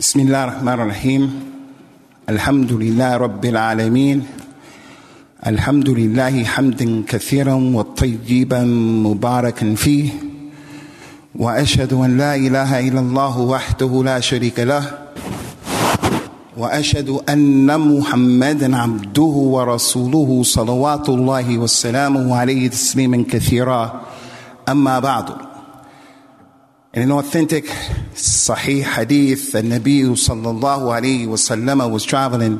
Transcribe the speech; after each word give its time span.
بسم 0.00 0.20
الله 0.20 0.44
الرحمن 0.44 0.80
الرحيم 0.80 1.52
الحمد 2.28 2.72
لله 2.72 3.16
رب 3.16 3.44
العالمين 3.44 4.26
الحمد 5.46 5.90
لله 5.90 6.44
حمدا 6.44 7.04
كثيرا 7.08 7.54
وطيبا 7.54 8.64
مباركا 9.04 9.74
فيه 9.74 10.10
واشهد 11.34 11.92
ان 11.92 12.18
لا 12.18 12.34
اله 12.34 12.88
الا 12.88 13.00
الله 13.00 13.40
وحده 13.40 14.02
لا 14.04 14.20
شريك 14.20 14.60
له 14.60 14.98
واشهد 16.57 17.09
ان 17.29 17.79
محمدا 17.79 18.77
عبده 18.77 19.21
ورسوله 19.21 20.43
صلوات 20.43 21.09
الله 21.09 21.57
وسلامه 21.57 22.35
عليه 22.35 22.67
تسليما 22.67 23.25
كثيرا 23.31 24.01
اما 24.69 24.99
بعد 24.99 25.47
In 26.93 27.03
an 27.03 27.11
authentic 27.11 27.65
Sahih 28.15 28.81
hadith, 28.81 29.51
the 29.51 29.61
Nabi 29.61 30.01
sallallahu 30.01 30.89
alayhi 30.99 31.27
wasallam 31.27 31.91
was 31.91 32.03
traveling 32.03 32.59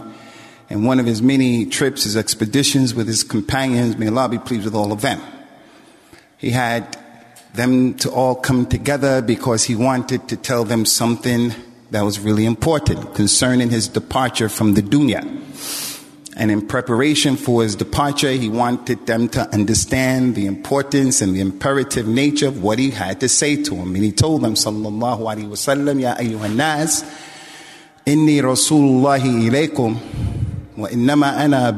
in 0.70 0.84
one 0.84 1.00
of 1.00 1.08
his 1.08 1.24
many 1.24 1.66
trips, 1.66 2.04
his 2.04 2.16
expeditions 2.16 2.94
with 2.94 3.08
his 3.08 3.24
companions. 3.24 3.98
May 3.98 4.10
Allah 4.10 4.30
be 4.30 4.38
pleased 4.38 4.66
with 4.66 4.76
all 4.76 4.92
of 4.92 5.02
them. 5.02 5.20
He 6.38 6.52
had 6.52 6.98
them 7.56 7.96
to 7.96 8.12
all 8.12 8.36
come 8.36 8.68
together 8.68 9.24
because 9.24 9.64
he 9.64 9.76
wanted 9.76 10.28
to 10.28 10.38
tell 10.38 10.64
them 10.64 10.86
something 10.86 11.52
that 11.93 12.03
was 12.03 12.19
really 12.19 12.47
important 12.47 13.15
concerning 13.15 13.69
his 13.69 13.87
departure 13.87 14.49
from 14.49 14.73
the 14.73 14.81
dunya. 14.81 15.23
And 16.35 16.51
in 16.51 16.67
preparation 16.67 17.37
for 17.37 17.63
his 17.63 17.77
departure, 17.77 18.31
he 18.31 18.49
wanted 18.49 19.07
them 19.07 19.29
to 19.29 19.43
understand 19.53 20.35
the 20.35 20.47
importance 20.47 21.21
and 21.21 21.37
the 21.37 21.41
imperative 21.41 22.09
nature 22.09 22.49
of 22.49 22.63
what 22.63 22.79
he 22.79 22.91
had 22.91 23.21
to 23.21 23.29
say 23.29 23.63
to 23.63 23.75
them. 23.75 23.95
And 23.95 24.03
he 24.03 24.11
told 24.11 24.41
them, 24.41 24.55
Sallallahu 24.55 25.21
Alaihi 25.21 25.49
Wasallam, 25.49 26.01
Ya 26.01 26.17
ayyuhan 26.17 26.57
nas, 26.57 27.05
inni 28.07 28.41
rasulullahi 28.41 29.51
ilaykum, 29.51 29.99
wa 30.79 30.89
innama 30.89 31.37
ana 31.37 31.73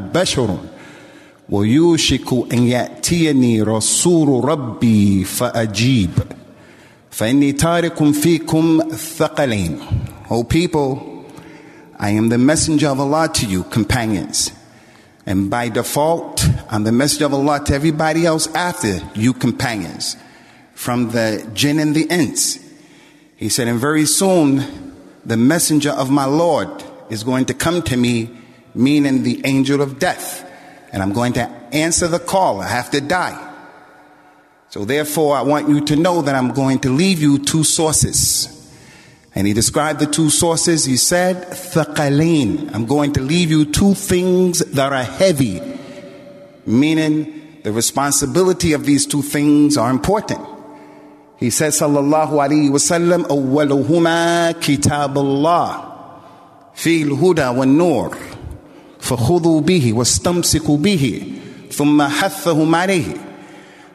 wa 1.46 1.60
yushiku 1.60 2.50
an 2.52 2.60
ya'tiyani 2.60 3.64
rasulu 3.64 4.42
rabbi 4.42 5.24
fa'ajib. 5.24 6.33
فإني 7.13 7.53
تارك 7.53 8.11
فيكم 8.11 8.91
ثقلين. 8.95 9.79
O 10.29 10.43
people, 10.43 11.25
I 11.97 12.11
am 12.11 12.29
the 12.29 12.37
messenger 12.37 12.87
of 12.87 12.99
Allah 12.99 13.29
to 13.33 13.45
you, 13.45 13.63
companions. 13.63 14.51
And 15.25 15.49
by 15.49 15.69
default, 15.69 16.45
I'm 16.69 16.83
the 16.83 16.91
messenger 16.91 17.25
of 17.25 17.33
Allah 17.33 17.61
to 17.65 17.73
everybody 17.73 18.25
else 18.25 18.47
after 18.55 19.01
you, 19.15 19.33
companions, 19.33 20.15
from 20.73 21.09
the 21.09 21.47
jinn 21.53 21.79
and 21.79 21.95
the 21.95 22.03
ins. 22.03 22.59
He 23.35 23.49
said, 23.49 23.67
and 23.67 23.79
very 23.79 24.05
soon, 24.05 24.63
the 25.25 25.37
messenger 25.37 25.91
of 25.91 26.09
my 26.09 26.25
Lord 26.25 26.69
is 27.09 27.23
going 27.23 27.45
to 27.45 27.53
come 27.53 27.81
to 27.83 27.97
me, 27.97 28.29
meaning 28.73 29.23
the 29.23 29.41
angel 29.45 29.81
of 29.81 29.99
death. 29.99 30.45
And 30.91 31.03
I'm 31.03 31.13
going 31.13 31.33
to 31.33 31.47
answer 31.73 32.07
the 32.07 32.19
call. 32.19 32.61
I 32.61 32.67
have 32.67 32.91
to 32.91 33.01
die. 33.01 33.37
So 34.73 34.85
therefore, 34.85 35.35
I 35.35 35.41
want 35.41 35.67
you 35.67 35.81
to 35.85 35.95
know 35.95 36.21
that 36.21 36.35
I'm 36.35 36.51
going 36.53 36.79
to 36.79 36.89
leave 36.89 37.21
you 37.21 37.39
two 37.39 37.63
sources. 37.63 38.55
And 39.33 39.47
he 39.47 39.53
described 39.53 39.99
the 39.99 40.05
two 40.05 40.29
sources. 40.29 40.85
He 40.85 40.97
said, 40.97 41.47
Thaqalain. 41.47 42.73
I'm 42.73 42.85
going 42.85 43.13
to 43.13 43.21
leave 43.21 43.49
you 43.49 43.65
two 43.65 43.93
things 43.93 44.59
that 44.59 44.93
are 44.93 45.03
heavy, 45.03 45.61
meaning 46.65 47.61
the 47.63 47.71
responsibility 47.71 48.73
of 48.73 48.85
these 48.85 49.05
two 49.07 49.21
things 49.21 49.77
are 49.77 49.89
important. 49.89 50.41
He 51.37 51.49
said, 51.49 51.71
Sallallahu 51.71 52.31
Alaihi 52.31 52.69
Wasallam, 52.69 53.25
أولهما 53.27 54.51
كتاب 54.59 55.17
الله 55.17 55.85
في 56.75 57.03
الهدى 57.03 57.47
والنور 57.47 58.17
فخذوا 58.99 59.61
به 59.61 59.93
واستمسكوا 59.93 60.77
به 60.77 61.23
ثم 61.71 62.01
حثهم 62.01 62.75
عليه 62.75 63.13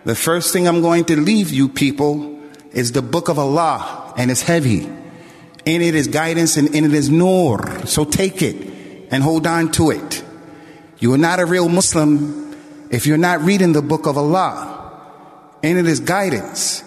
the 0.06 0.16
first 0.16 0.54
thing 0.54 0.68
I'm 0.68 0.82
going 0.82 1.06
to 1.06 1.20
leave 1.20 1.52
you 1.52 1.68
people 1.68 2.40
is 2.72 2.92
the 2.92 3.02
book 3.02 3.30
of 3.30 3.38
Allah, 3.38 4.14
and 4.18 4.32
it's 4.32 4.42
heavy. 4.42 4.90
In 5.66 5.82
it 5.82 5.94
is 5.94 6.08
guidance 6.08 6.58
and 6.58 6.74
in 6.74 6.86
it 6.86 6.94
is 6.94 7.10
nur. 7.10 7.86
So 7.86 8.06
take 8.06 8.42
it 8.42 8.56
and 9.12 9.22
hold 9.22 9.46
on 9.46 9.72
to 9.74 9.92
it. 9.92 10.24
You 11.00 11.14
are 11.14 11.18
not 11.18 11.40
a 11.40 11.46
real 11.46 11.70
Muslim 11.70 12.56
if 12.90 13.06
you're 13.06 13.18
not 13.18 13.42
reading 13.42 13.74
the 13.74 13.82
book 13.82 14.08
of 14.08 14.18
Allah. 14.18 14.76
In 15.62 15.78
it 15.78 15.86
is 15.86 16.00
guidance. 16.00 16.84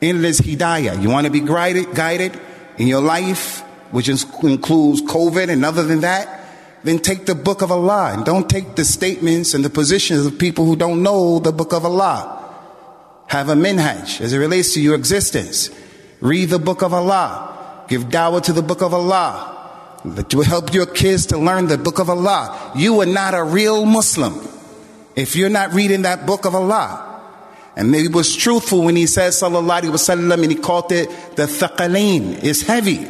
In 0.00 0.18
it 0.18 0.24
is 0.24 0.40
hidayah. 0.40 1.00
You 1.00 1.08
want 1.08 1.26
to 1.26 1.32
be 1.32 1.40
guided, 1.40 1.94
guided 1.94 2.38
in 2.78 2.88
your 2.88 3.00
life, 3.00 3.60
which 3.90 4.08
includes 4.08 5.02
COVID 5.02 5.48
and 5.48 5.64
other 5.64 5.84
than 5.84 6.00
that, 6.00 6.40
then 6.82 6.98
take 6.98 7.26
the 7.26 7.34
book 7.34 7.62
of 7.62 7.70
Allah 7.70 8.12
and 8.14 8.24
don't 8.24 8.50
take 8.50 8.74
the 8.74 8.84
statements 8.84 9.54
and 9.54 9.64
the 9.64 9.70
positions 9.70 10.26
of 10.26 10.38
people 10.38 10.64
who 10.64 10.76
don't 10.76 11.02
know 11.02 11.38
the 11.38 11.52
book 11.52 11.72
of 11.72 11.84
Allah 11.84 12.39
have 13.30 13.48
a 13.48 13.54
minhaj 13.54 14.20
as 14.20 14.32
it 14.32 14.38
relates 14.38 14.74
to 14.74 14.80
your 14.80 14.96
existence. 14.96 15.70
Read 16.20 16.50
the 16.50 16.58
book 16.58 16.82
of 16.82 16.92
Allah. 16.92 17.84
Give 17.88 18.02
dawah 18.02 18.42
to 18.42 18.52
the 18.52 18.60
book 18.60 18.82
of 18.82 18.92
Allah. 18.92 19.56
That 20.04 20.34
will 20.34 20.42
help 20.42 20.74
your 20.74 20.86
kids 20.86 21.26
to 21.26 21.38
learn 21.38 21.68
the 21.68 21.78
book 21.78 22.00
of 22.00 22.10
Allah. 22.10 22.72
You 22.74 23.00
are 23.02 23.06
not 23.06 23.34
a 23.34 23.44
real 23.44 23.86
Muslim 23.86 24.34
if 25.14 25.36
you're 25.36 25.48
not 25.48 25.72
reading 25.74 26.02
that 26.02 26.26
book 26.26 26.44
of 26.44 26.56
Allah. 26.56 27.06
And 27.76 27.92
maybe 27.92 28.08
was 28.08 28.34
truthful 28.34 28.82
when 28.82 28.96
he 28.96 29.06
said 29.06 29.30
sallallahu 29.30 29.82
alaihi 29.82 29.92
wasallam 29.92 30.42
and 30.42 30.50
he 30.50 30.58
called 30.58 30.90
it 30.90 31.08
the 31.36 31.44
thaqalain. 31.44 32.42
It's 32.42 32.62
heavy. 32.62 33.06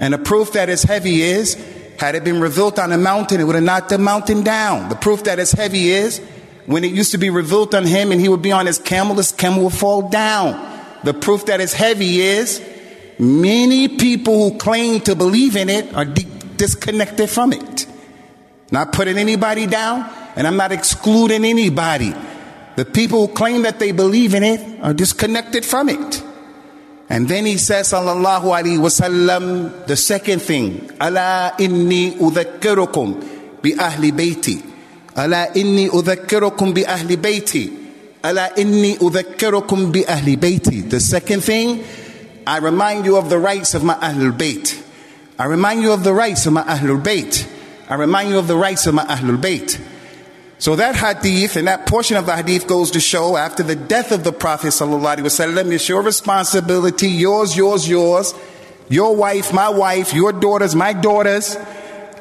And 0.00 0.14
the 0.14 0.18
proof 0.18 0.54
that 0.54 0.68
it's 0.68 0.82
heavy 0.82 1.22
is, 1.22 1.54
had 2.00 2.16
it 2.16 2.24
been 2.24 2.40
revealed 2.40 2.80
on 2.80 2.90
a 2.90 2.98
mountain, 2.98 3.40
it 3.40 3.44
would 3.44 3.54
have 3.54 3.62
knocked 3.62 3.90
the 3.90 3.98
mountain 3.98 4.42
down. 4.42 4.88
The 4.88 4.96
proof 4.96 5.22
that 5.24 5.38
it's 5.38 5.52
heavy 5.52 5.90
is, 5.90 6.20
when 6.66 6.84
it 6.84 6.92
used 6.92 7.12
to 7.12 7.18
be 7.18 7.30
revealed 7.30 7.74
on 7.74 7.84
him 7.86 8.12
and 8.12 8.20
he 8.20 8.28
would 8.28 8.42
be 8.42 8.52
on 8.52 8.66
his 8.66 8.78
camel, 8.78 9.16
his 9.16 9.32
camel 9.32 9.64
would 9.64 9.74
fall 9.74 10.08
down. 10.08 10.72
The 11.04 11.12
proof 11.12 11.46
that 11.46 11.60
it's 11.60 11.74
heavy 11.74 12.20
is 12.20 12.62
many 13.18 13.88
people 13.88 14.50
who 14.50 14.58
claim 14.58 15.00
to 15.02 15.14
believe 15.14 15.56
in 15.56 15.68
it 15.68 15.94
are 15.94 16.04
di- 16.04 16.26
disconnected 16.56 17.28
from 17.28 17.52
it. 17.52 17.86
Not 18.70 18.92
putting 18.92 19.18
anybody 19.18 19.66
down, 19.66 20.10
and 20.36 20.46
I'm 20.46 20.56
not 20.56 20.72
excluding 20.72 21.44
anybody. 21.44 22.14
The 22.76 22.84
people 22.84 23.26
who 23.26 23.32
claim 23.34 23.62
that 23.62 23.78
they 23.78 23.92
believe 23.92 24.34
in 24.34 24.42
it 24.42 24.80
are 24.82 24.94
disconnected 24.94 25.64
from 25.64 25.88
it. 25.88 26.22
And 27.08 27.28
then 27.28 27.44
he 27.44 27.58
says, 27.58 27.92
Sallallahu 27.92 28.44
Alaihi 28.44 28.78
Wasallam, 28.78 29.86
the 29.86 29.96
second 29.96 30.40
thing, 30.40 30.90
Allah 31.00 31.54
inni 31.58 32.12
udhakkirukum 32.16 33.60
bi 33.62 33.70
ahli 33.70 34.10
bayti. 34.10 34.73
ألا 35.17 35.55
إني 35.55 35.89
أذكركم 35.89 36.73
بأهل 36.73 37.15
بيتي 37.15 37.71
ألا 38.25 38.61
إني 38.61 38.97
أذكركم 39.01 39.91
بأهل 39.91 40.35
بيتي 40.35 40.89
The 40.89 40.99
second 40.99 41.43
thing 41.43 41.83
I 42.47 42.57
remind 42.57 43.05
you 43.05 43.17
of 43.17 43.29
the 43.29 43.39
rights 43.39 43.73
of 43.73 43.83
my 43.83 43.95
Ahlul 43.95 44.37
Bayt 44.37 44.81
I 45.37 45.45
remind 45.45 45.81
you 45.81 45.91
of 45.91 46.03
the 46.03 46.13
rights 46.13 46.45
of 46.45 46.53
my 46.53 46.63
Ahlul 46.63 47.01
Bayt 47.01 47.47
I 47.89 47.95
remind 47.95 48.29
you 48.29 48.37
of 48.37 48.47
the 48.47 48.57
rights 48.57 48.87
of 48.87 48.93
my 48.93 49.05
Ahlul 49.05 49.37
Bayt 49.37 49.79
so 50.59 50.75
that 50.75 50.97
hadith 50.97 51.55
and 51.55 51.69
that 51.69 51.85
portion 51.85 52.17
of 52.17 52.25
the 52.25 52.35
hadith 52.35 52.67
goes 52.67 52.91
to 52.91 52.99
show 52.99 53.37
after 53.37 53.63
the 53.63 53.77
death 53.77 54.11
of 54.11 54.25
the 54.25 54.33
Prophet 54.33 54.67
wasallam, 54.67 55.71
it's 55.71 55.87
your 55.87 56.01
responsibility, 56.01 57.07
yours, 57.07 57.55
yours, 57.55 57.87
yours, 57.87 58.33
your 58.89 59.15
wife, 59.15 59.53
my 59.53 59.69
wife, 59.69 60.13
your 60.13 60.33
daughters, 60.33 60.75
my 60.75 60.91
daughters, 60.91 61.55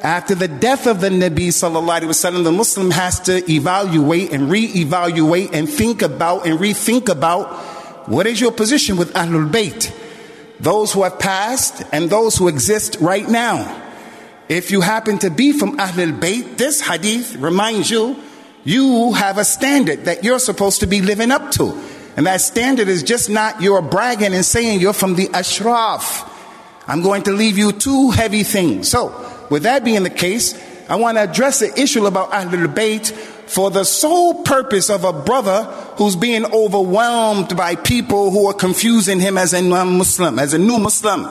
after 0.03 0.35
the 0.35 0.49
death 0.49 0.85
of 0.85 0.99
the 0.99 1.07
Nabi 1.07 1.47
sallallahu 1.47 2.01
alaihi 2.01 2.09
wasallam, 2.09 2.43
the 2.43 2.51
Muslim 2.51 2.91
has 2.91 3.21
to 3.21 3.49
evaluate 3.49 4.33
and 4.33 4.51
re-evaluate 4.51 5.55
and 5.55 5.69
think 5.69 6.01
about 6.01 6.45
and 6.45 6.59
rethink 6.59 7.07
about 7.07 7.53
what 8.09 8.27
is 8.27 8.41
your 8.41 8.51
position 8.51 8.97
with 8.97 9.13
Ahlul 9.13 9.49
Bayt, 9.49 9.95
those 10.59 10.91
who 10.91 11.03
have 11.03 11.19
passed 11.19 11.83
and 11.93 12.09
those 12.09 12.35
who 12.35 12.49
exist 12.49 12.97
right 12.99 13.27
now. 13.27 13.81
If 14.49 14.71
you 14.71 14.81
happen 14.81 15.19
to 15.19 15.29
be 15.29 15.53
from 15.53 15.77
Ahlul 15.77 16.19
Bayt, 16.19 16.57
this 16.57 16.81
hadith 16.81 17.37
reminds 17.37 17.89
you 17.89 18.21
you 18.65 19.13
have 19.13 19.37
a 19.37 19.45
standard 19.45 20.05
that 20.05 20.25
you're 20.25 20.39
supposed 20.39 20.81
to 20.81 20.87
be 20.87 21.01
living 21.01 21.31
up 21.31 21.51
to. 21.51 21.81
And 22.17 22.27
that 22.27 22.41
standard 22.41 22.89
is 22.89 23.03
just 23.03 23.29
not 23.29 23.61
your 23.61 23.81
bragging 23.81 24.33
and 24.33 24.45
saying 24.45 24.81
you're 24.81 24.93
from 24.93 25.15
the 25.15 25.29
Ashraf. 25.33 26.29
I'm 26.87 27.01
going 27.01 27.23
to 27.23 27.31
leave 27.31 27.57
you 27.57 27.71
two 27.71 28.11
heavy 28.11 28.43
things. 28.43 28.89
So, 28.89 29.32
with 29.53 29.63
that 29.63 29.85
being 29.85 30.01
the 30.01 30.09
case, 30.09 30.59
I 30.89 30.95
want 30.95 31.17
to 31.17 31.21
address 31.21 31.59
the 31.59 31.79
issue 31.79 32.07
about 32.07 32.31
Ahlul 32.31 32.73
Bayt 32.73 33.11
for 33.11 33.69
the 33.69 33.83
sole 33.83 34.41
purpose 34.41 34.89
of 34.89 35.03
a 35.03 35.13
brother 35.13 35.65
who's 35.97 36.15
being 36.15 36.43
overwhelmed 36.51 37.55
by 37.55 37.75
people 37.75 38.31
who 38.31 38.47
are 38.47 38.53
confusing 38.55 39.19
him 39.19 39.37
as 39.37 39.53
a 39.53 39.61
non-Muslim, 39.61 40.39
as 40.39 40.55
a 40.55 40.57
new 40.57 40.79
Muslim. 40.79 41.27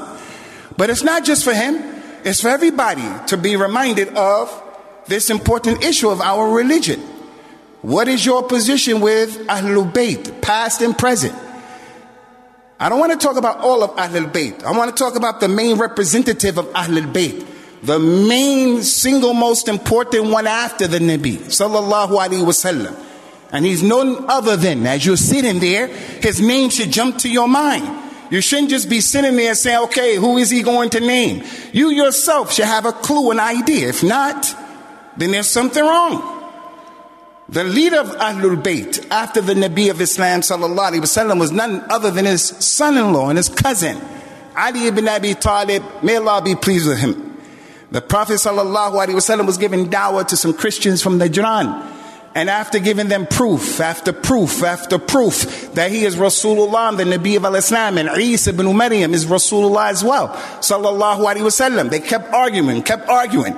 But 0.77 0.89
it's 0.89 1.03
not 1.03 1.25
just 1.25 1.43
for 1.43 1.53
him, 1.53 1.83
it's 2.23 2.41
for 2.41 2.49
everybody 2.49 3.03
to 3.27 3.37
be 3.37 3.57
reminded 3.57 4.11
of 4.17 4.57
this 5.09 5.29
important 5.29 5.83
issue 5.83 6.09
of 6.09 6.21
our 6.21 6.49
religion. 6.49 7.01
What 7.81 8.07
is 8.07 8.25
your 8.25 8.45
position 8.45 9.01
with 9.01 9.37
Ahlul 9.49 9.93
Bayt, 9.93 10.41
past 10.43 10.81
and 10.81 10.97
present? 10.97 11.35
I 12.79 12.89
don't 12.89 13.01
want 13.01 13.21
to 13.21 13.27
talk 13.27 13.37
about 13.37 13.59
all 13.59 13.83
of 13.83 13.97
Ahlul 13.97 14.31
Bayt. 14.31 14.63
I 14.63 14.71
want 14.71 14.97
to 14.97 15.05
talk 15.05 15.17
about 15.17 15.41
the 15.41 15.49
main 15.49 15.77
representative 15.77 16.57
of 16.57 16.67
Ahlul 16.67 17.13
Bayt, 17.13 17.49
the 17.83 17.99
main 17.99 18.83
single 18.83 19.35
most 19.35 19.69
important 19.69 20.27
one 20.27 20.47
after 20.47 20.87
the 20.87 20.99
Nabi, 20.99 21.39
sallallahu 21.39 22.11
alaihi 22.11 22.45
wasallam. 22.45 22.97
And 23.51 23.67
he's 23.67 23.83
none 23.83 24.25
other 24.31 24.57
than, 24.57 24.87
as 24.87 25.05
you're 25.05 25.17
sitting 25.17 25.59
there, 25.59 25.89
his 25.89 26.41
name 26.41 26.71
should 26.71 26.91
jump 26.91 27.19
to 27.19 27.29
your 27.29 27.49
mind. 27.49 28.01
You 28.31 28.41
shouldn't 28.41 28.71
just 28.71 28.89
be 28.89 29.01
sitting 29.01 29.37
there 29.37 29.55
saying, 29.55 29.85
okay, 29.85 30.17
who 30.17 30.39
is 30.39 30.49
he 30.49 30.63
going 30.63 30.91
to 30.91 31.01
name? 31.01 31.45
You 31.73 31.91
yourself 31.91 32.53
should 32.53 32.65
have 32.65 32.87
a 32.87 32.93
clue, 32.93 33.31
an 33.31 33.41
idea. 33.41 33.89
If 33.89 34.03
not, 34.03 34.57
then 35.19 35.33
there's 35.33 35.49
something 35.49 35.85
wrong. 35.85 36.39
The 37.51 37.65
leader 37.65 37.99
of 37.99 38.07
Ahlul 38.07 38.63
Bayt 38.63 39.07
after 39.11 39.43
the 39.43 39.53
Nabi 39.53 39.91
of 39.91 40.01
Islam 40.01 40.41
sallallahu 40.41 40.93
alaihi 40.93 41.01
wasallam 41.01 41.39
was 41.39 41.53
none 41.53 41.85
other 41.91 42.11
than 42.11 42.25
his 42.25 42.43
son-in-law 42.43 43.29
and 43.29 43.37
his 43.37 43.51
cousin, 43.51 44.01
Ali 44.57 44.87
ibn 44.87 45.07
Abi 45.09 45.35
Talib. 45.35 45.83
May 46.03 46.17
Allah 46.17 46.41
be 46.41 46.55
pleased 46.55 46.89
with 46.89 47.01
him. 47.01 47.32
The 47.92 48.02
Prophet 48.02 48.34
sallallahu 48.34 48.94
alaihi 48.94 49.16
wasallam 49.16 49.46
was 49.46 49.58
giving 49.58 49.90
dawah 49.90 50.28
to 50.28 50.38
some 50.38 50.54
Christians 50.54 51.02
from 51.02 51.20
Najran. 51.20 51.94
And 52.36 52.50
after 52.52 52.78
giving 52.78 53.08
them 53.08 53.26
proof, 53.26 53.80
after 53.80 54.14
proof, 54.14 54.62
after 54.62 55.00
proof 55.00 55.74
that 55.74 55.90
he 55.90 56.04
is 56.04 56.18
Rasulullah, 56.18 56.96
the 56.96 57.04
Nabi 57.04 57.38
of 57.38 57.56
Islam, 57.56 57.98
and 57.98 58.10
Isa 58.22 58.52
ibn 58.52 58.78
Maryam 58.78 59.14
is 59.14 59.26
Rasulullah 59.26 59.90
as 59.90 60.04
well, 60.04 60.28
sallallahu 60.60 61.26
alaihi 61.26 61.48
wasallam, 61.48 61.90
they 61.90 62.00
kept 62.00 62.32
arguing, 62.32 62.84
kept 62.84 63.10
arguing. 63.10 63.58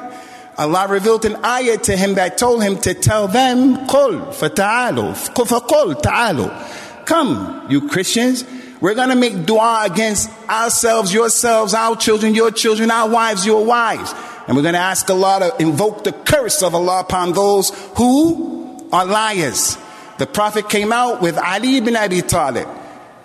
Allah 0.58 0.88
revealed 0.88 1.26
an 1.26 1.44
ayah 1.44 1.78
to 1.78 1.98
him 1.98 2.16
that 2.16 2.38
told 2.38 2.64
him 2.64 2.78
to 2.80 2.94
tell 2.94 3.28
them, 3.28 3.88
قُلْ 3.88 4.34
فَتَعَالُوا 4.34 5.34
فَقُلْ 5.34 6.02
تَعَالُوا 6.02 7.06
Come, 7.06 7.66
you 7.70 7.88
Christians, 7.90 8.46
we're 8.80 8.96
going 8.96 9.10
to 9.10 9.16
make 9.16 9.46
dua 9.46 9.84
against 9.86 10.30
ourselves, 10.50 11.14
yourselves, 11.14 11.74
our 11.74 11.98
children, 11.98 12.34
your 12.34 12.52
children, 12.52 12.92
our 12.92 13.10
wives, 13.10 13.46
your 13.46 13.66
wives. 13.66 14.14
And 14.47 14.57
we're 14.57 14.63
going 14.63 14.75
to 14.75 14.81
ask 14.81 15.09
Allah 15.09 15.53
to 15.57 15.63
invoke 15.63 16.05
the 16.05 16.13
curse 16.13 16.63
of 16.63 16.75
Allah 16.75 17.01
upon 17.01 17.33
those 17.33 17.71
who 17.97 18.89
are 18.93 19.07
liars. 19.07 19.79
The 20.19 20.27
Prophet 20.27 20.69
came 20.69 20.93
out 20.93 21.23
with 21.23 21.39
Ali 21.39 21.79
ibn 21.79 21.97
Abi 21.97 22.23
Talib. 22.23 22.69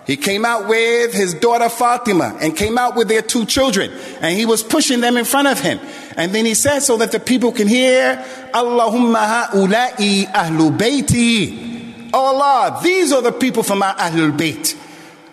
He 0.06 0.16
came 0.16 0.44
out 0.44 0.66
with 0.66 1.14
his 1.14 1.34
daughter 1.34 1.68
Fatima 1.68 2.36
and 2.40 2.56
came 2.56 2.78
out 2.78 2.96
with 2.96 3.08
their 3.08 3.22
two 3.22 3.44
children. 3.44 3.92
And 4.20 4.36
he 4.36 4.46
was 4.46 4.62
pushing 4.62 5.00
them 5.00 5.16
in 5.16 5.24
front 5.24 5.46
of 5.46 5.60
him. 5.60 5.78
And 6.16 6.34
then 6.34 6.46
he 6.46 6.54
said, 6.54 6.80
so 6.80 6.96
that 6.96 7.12
the 7.12 7.20
people 7.20 7.52
can 7.52 7.68
hear, 7.68 8.16
Allahumma 8.52 9.50
ha'ula'i 9.50 10.24
ahlu 10.26 10.76
bayti. 10.76 12.10
Oh 12.12 12.34
Allah, 12.34 12.80
these 12.82 13.12
are 13.12 13.22
the 13.22 13.30
people 13.30 13.62
from 13.62 13.82
our 13.82 13.94
ahlul 13.94 14.36
bayt. 14.36 14.76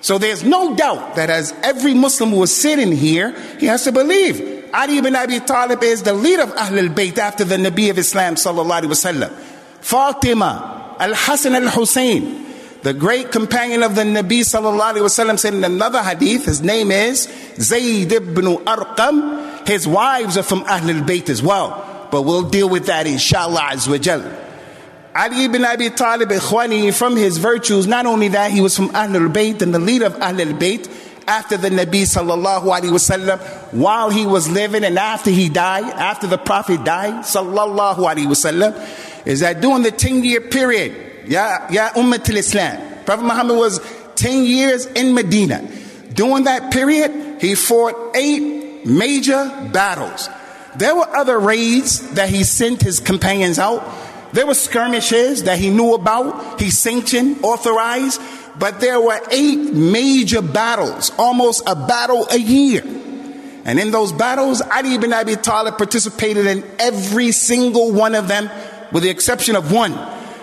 So 0.02 0.20
there's 0.20 0.44
no 0.44 0.76
doubt 0.76 1.16
that 1.16 1.32
as 1.32 1.54
every 1.64 1.96
Muslim 1.96 2.30
who 2.30 2.44
is 2.44 2.56
sitting 2.56 2.92
here, 2.92 3.32
he 3.60 3.66
has 3.66 3.84
to 3.86 3.92
believe 3.92 4.57
Ali 4.74 4.98
ibn 4.98 5.16
Abi 5.16 5.40
Talib 5.40 5.84
is 5.84 6.04
the 6.04 6.14
leader 6.14 6.44
of 6.44 6.50
Ahlul 6.50 6.90
Bayt 6.94 7.18
after 7.18 7.44
the 7.44 7.56
Nabi 7.56 7.90
of 7.90 7.98
Islam 7.98 8.36
sallallahu 8.36 8.82
alaihi 8.82 8.90
wasallam. 8.90 9.32
Fatima, 9.82 10.96
Al-Hasan 11.00 11.56
al-Hussein, 11.56 12.46
the 12.84 12.94
great 12.94 13.32
companion 13.32 13.84
of 13.84 13.96
the 13.96 14.04
Nabi 14.04 14.42
sallallahu 14.42 14.94
alaihi 14.94 15.02
wasallam 15.02 15.40
said 15.40 15.54
in 15.54 15.64
another 15.64 16.04
hadith, 16.04 16.46
his 16.46 16.62
name 16.62 16.92
is 16.92 17.28
Zayd 17.60 18.12
ibn 18.12 18.46
Arqam. 18.46 19.68
His 19.68 19.88
wives 19.88 20.38
are 20.38 20.44
from 20.44 20.62
Ahlul 20.62 21.06
Bayt 21.06 21.30
as 21.30 21.42
well. 21.42 22.08
But 22.12 22.22
we'll 22.22 22.50
deal 22.50 22.70
with 22.70 22.86
that 22.86 23.06
inshallah 23.08 23.76
well. 23.88 24.44
Ali 25.16 25.46
ibn 25.46 25.66
Abi 25.66 25.90
Talib 25.90 26.30
ikhwani, 26.30 26.94
from 26.94 27.16
his 27.16 27.38
virtues, 27.38 27.88
not 27.88 28.06
only 28.06 28.28
that, 28.30 28.52
he 28.52 28.62
was 28.62 28.76
from 28.76 28.90
Ahlul 28.90 29.34
Bayt 29.34 29.62
and 29.62 29.74
the 29.74 29.80
leader 29.80 30.06
of 30.06 30.14
Ahlul 30.18 30.58
Bayt 30.60 30.88
after 31.28 31.58
the 31.58 31.70
Nabi 31.70 32.04
sallallahu 32.04 32.64
alaihi 32.64 32.92
wasallam, 32.92 33.40
while 33.74 34.10
he 34.10 34.26
was 34.26 34.50
living 34.50 34.84
and 34.84 34.98
after 34.98 35.30
he 35.30 35.50
died, 35.50 35.84
after 35.84 36.28
the 36.28 36.38
Prophet 36.38 36.84
died, 36.84 37.26
sallallahu 37.26 37.98
alaihi 37.98 38.28
wasallam, 38.28 39.28
is 39.28 39.42
that 39.42 39.62
during 39.62 39.84
the 39.84 39.92
10 39.92 40.24
year 40.24 40.42
period, 40.42 41.04
Ya, 41.28 41.68
ya 41.70 41.90
Ummat 41.90 42.30
islam 42.34 43.04
Prophet 43.06 43.24
Muhammad 43.24 43.58
was 43.58 43.82
10 44.16 44.46
years 44.46 44.86
in 44.86 45.14
Medina. 45.14 45.68
During 46.14 46.46
that 46.46 46.72
period, 46.72 47.42
he 47.42 47.54
fought 47.56 48.16
eight 48.16 48.86
major 48.86 49.70
battles. 49.72 50.30
There 50.78 50.96
were 50.96 51.08
other 51.16 51.40
raids 51.40 52.14
that 52.16 52.30
he 52.30 52.44
sent 52.44 52.82
his 52.82 53.00
companions 53.00 53.60
out. 53.60 53.84
There 54.34 54.46
were 54.46 54.54
skirmishes 54.54 55.44
that 55.44 55.60
he 55.60 55.70
knew 55.70 55.94
about, 55.94 56.60
he 56.60 56.70
sanctioned, 56.70 57.44
authorized, 57.44 58.22
but 58.60 58.80
there 58.80 59.00
were 59.00 59.20
eight 59.32 59.74
major 59.74 60.42
battles, 60.42 61.12
almost 61.18 61.64
a 61.68 61.76
battle 61.76 62.28
a 62.32 62.38
year. 62.38 62.82
And 63.66 63.80
in 63.80 63.92
those 63.92 64.14
battles, 64.14 64.62
Ali 64.62 64.96
ibn 64.96 65.12
Abi 65.12 65.36
Talib 65.36 65.78
participated 65.78 66.46
in 66.46 66.64
every 66.80 67.32
single 67.32 67.92
one 67.92 68.16
of 68.16 68.28
them, 68.28 68.50
with 68.92 69.04
the 69.04 69.10
exception 69.10 69.56
of 69.56 69.72
one. 69.72 69.94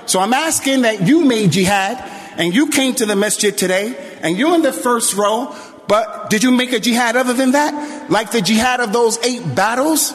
So 0.07 0.21
I'm 0.21 0.35
asking 0.35 0.83
that 0.83 1.07
you 1.07 1.25
made 1.25 1.53
jihad 1.53 1.97
and 2.37 2.55
you 2.55 2.69
came 2.69 2.95
to 2.97 3.07
the 3.07 3.17
masjid 3.17 3.57
today 3.57 4.19
and 4.21 4.37
you're 4.37 4.55
in 4.55 4.63
the 4.63 4.73
first 4.73 5.15
row, 5.15 5.55
but 5.89 6.29
did 6.29 6.43
you 6.43 6.51
make 6.51 6.73
a 6.73 6.81
jihad 6.81 7.17
other 7.17 7.33
than 7.33 7.53
that? 7.53 8.11
Like 8.11 8.31
the 8.31 8.43
jihad 8.43 8.81
of 8.81 8.93
those 8.93 9.19
eight 9.25 9.55
battles? 9.55 10.15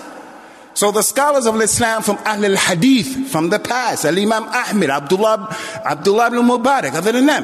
So 0.75 0.91
the 0.91 1.01
scholars 1.01 1.45
of 1.45 1.59
Islam 1.59 2.03
from 2.03 2.17
Ahl 2.25 2.45
al-Hadith, 2.45 3.29
from 3.29 3.49
the 3.49 3.59
past, 3.59 4.05
Al-Imam 4.05 4.43
Ahmed, 4.43 4.89
Abdullah, 4.89 5.53
Abdullah 5.85 6.27
ibn 6.27 6.47
Mubarak, 6.47 6.93
other 6.93 7.11
than 7.11 7.25
them, 7.25 7.43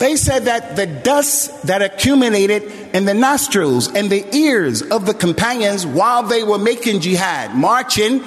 they 0.00 0.16
said 0.16 0.46
that 0.46 0.76
the 0.76 0.86
dust 0.86 1.62
that 1.64 1.82
accumulated 1.82 2.62
in 2.94 3.04
the 3.04 3.12
nostrils 3.12 3.92
and 3.92 4.08
the 4.08 4.34
ears 4.34 4.80
of 4.80 5.04
the 5.04 5.12
companions 5.12 5.86
while 5.86 6.22
they 6.22 6.42
were 6.42 6.56
making 6.56 7.00
jihad, 7.00 7.54
marching, 7.54 8.24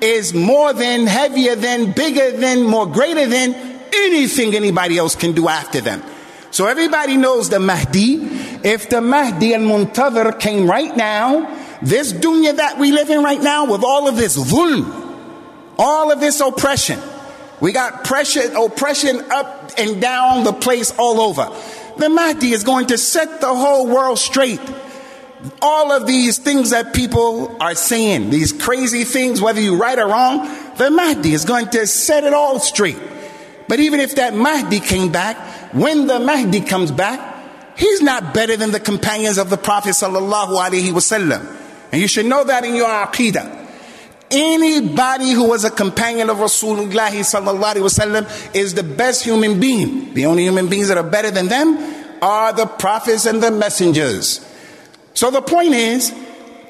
is 0.00 0.32
more 0.32 0.72
than, 0.72 1.08
heavier 1.08 1.56
than, 1.56 1.90
bigger 1.90 2.30
than, 2.30 2.62
more 2.62 2.86
greater 2.86 3.26
than 3.26 3.54
anything 3.92 4.54
anybody 4.54 4.98
else 4.98 5.16
can 5.16 5.32
do 5.32 5.48
after 5.48 5.80
them. 5.80 6.00
So 6.52 6.66
everybody 6.66 7.16
knows 7.16 7.50
the 7.50 7.58
Mahdi. 7.58 8.18
If 8.62 8.88
the 8.88 9.00
Mahdi 9.00 9.52
al 9.52 9.62
Muntadhir 9.62 10.38
came 10.38 10.70
right 10.70 10.96
now, 10.96 11.52
this 11.82 12.12
dunya 12.12 12.56
that 12.56 12.78
we 12.78 12.92
live 12.92 13.10
in 13.10 13.24
right 13.24 13.42
now 13.42 13.68
with 13.68 13.82
all 13.82 14.06
of 14.06 14.16
this 14.16 14.36
dhulm, 14.36 15.74
all 15.76 16.12
of 16.12 16.20
this 16.20 16.38
oppression, 16.38 17.00
we 17.60 17.72
got 17.72 18.04
pressure, 18.04 18.52
oppression 18.56 19.20
up 19.32 19.55
and 19.78 20.00
down 20.00 20.44
the 20.44 20.52
place 20.52 20.92
all 20.98 21.20
over. 21.20 21.50
The 21.98 22.08
Mahdi 22.08 22.52
is 22.52 22.64
going 22.64 22.86
to 22.88 22.98
set 22.98 23.40
the 23.40 23.54
whole 23.54 23.86
world 23.86 24.18
straight 24.18 24.60
all 25.60 25.92
of 25.92 26.06
these 26.06 26.38
things 26.38 26.70
that 26.70 26.94
people 26.94 27.56
are 27.60 27.74
saying, 27.74 28.30
these 28.30 28.52
crazy 28.52 29.04
things, 29.04 29.40
whether 29.40 29.60
you're 29.60 29.78
right 29.78 29.98
or 29.98 30.06
wrong, 30.06 30.48
the 30.76 30.90
Mahdi 30.90 31.32
is 31.32 31.44
going 31.44 31.68
to 31.70 31.86
set 31.86 32.24
it 32.24 32.32
all 32.32 32.58
straight. 32.58 32.98
But 33.68 33.80
even 33.80 34.00
if 34.00 34.16
that 34.16 34.34
Mahdi 34.34 34.80
came 34.80 35.10
back, 35.10 35.36
when 35.74 36.06
the 36.06 36.20
Mahdi 36.20 36.60
comes 36.60 36.90
back, 36.90 37.76
he's 37.76 38.00
not 38.00 38.32
better 38.32 38.56
than 38.56 38.70
the 38.70 38.80
companions 38.80 39.38
of 39.38 39.50
the 39.50 39.56
Prophet 39.56 39.90
sallallahu 39.90 40.56
alaihi 40.56 40.92
wasallam. 40.92 41.54
And 41.92 42.00
you 42.00 42.08
should 42.08 42.26
know 42.26 42.44
that 42.44 42.64
in 42.64 42.74
your 42.74 42.88
aqidah. 42.88 43.65
Anybody 44.30 45.30
who 45.30 45.48
was 45.48 45.64
a 45.64 45.70
companion 45.70 46.30
of 46.30 46.38
Rasulullah 46.38 47.10
sallallahu 47.10 47.74
wasallam 47.74 48.54
is 48.54 48.74
the 48.74 48.82
best 48.82 49.24
human 49.24 49.60
being. 49.60 50.14
The 50.14 50.26
only 50.26 50.42
human 50.42 50.68
beings 50.68 50.88
that 50.88 50.98
are 50.98 51.08
better 51.08 51.30
than 51.30 51.46
them 51.46 51.78
are 52.22 52.52
the 52.52 52.66
prophets 52.66 53.26
and 53.26 53.42
the 53.42 53.50
messengers. 53.50 54.44
So 55.14 55.30
the 55.30 55.42
point 55.42 55.74
is, 55.74 56.10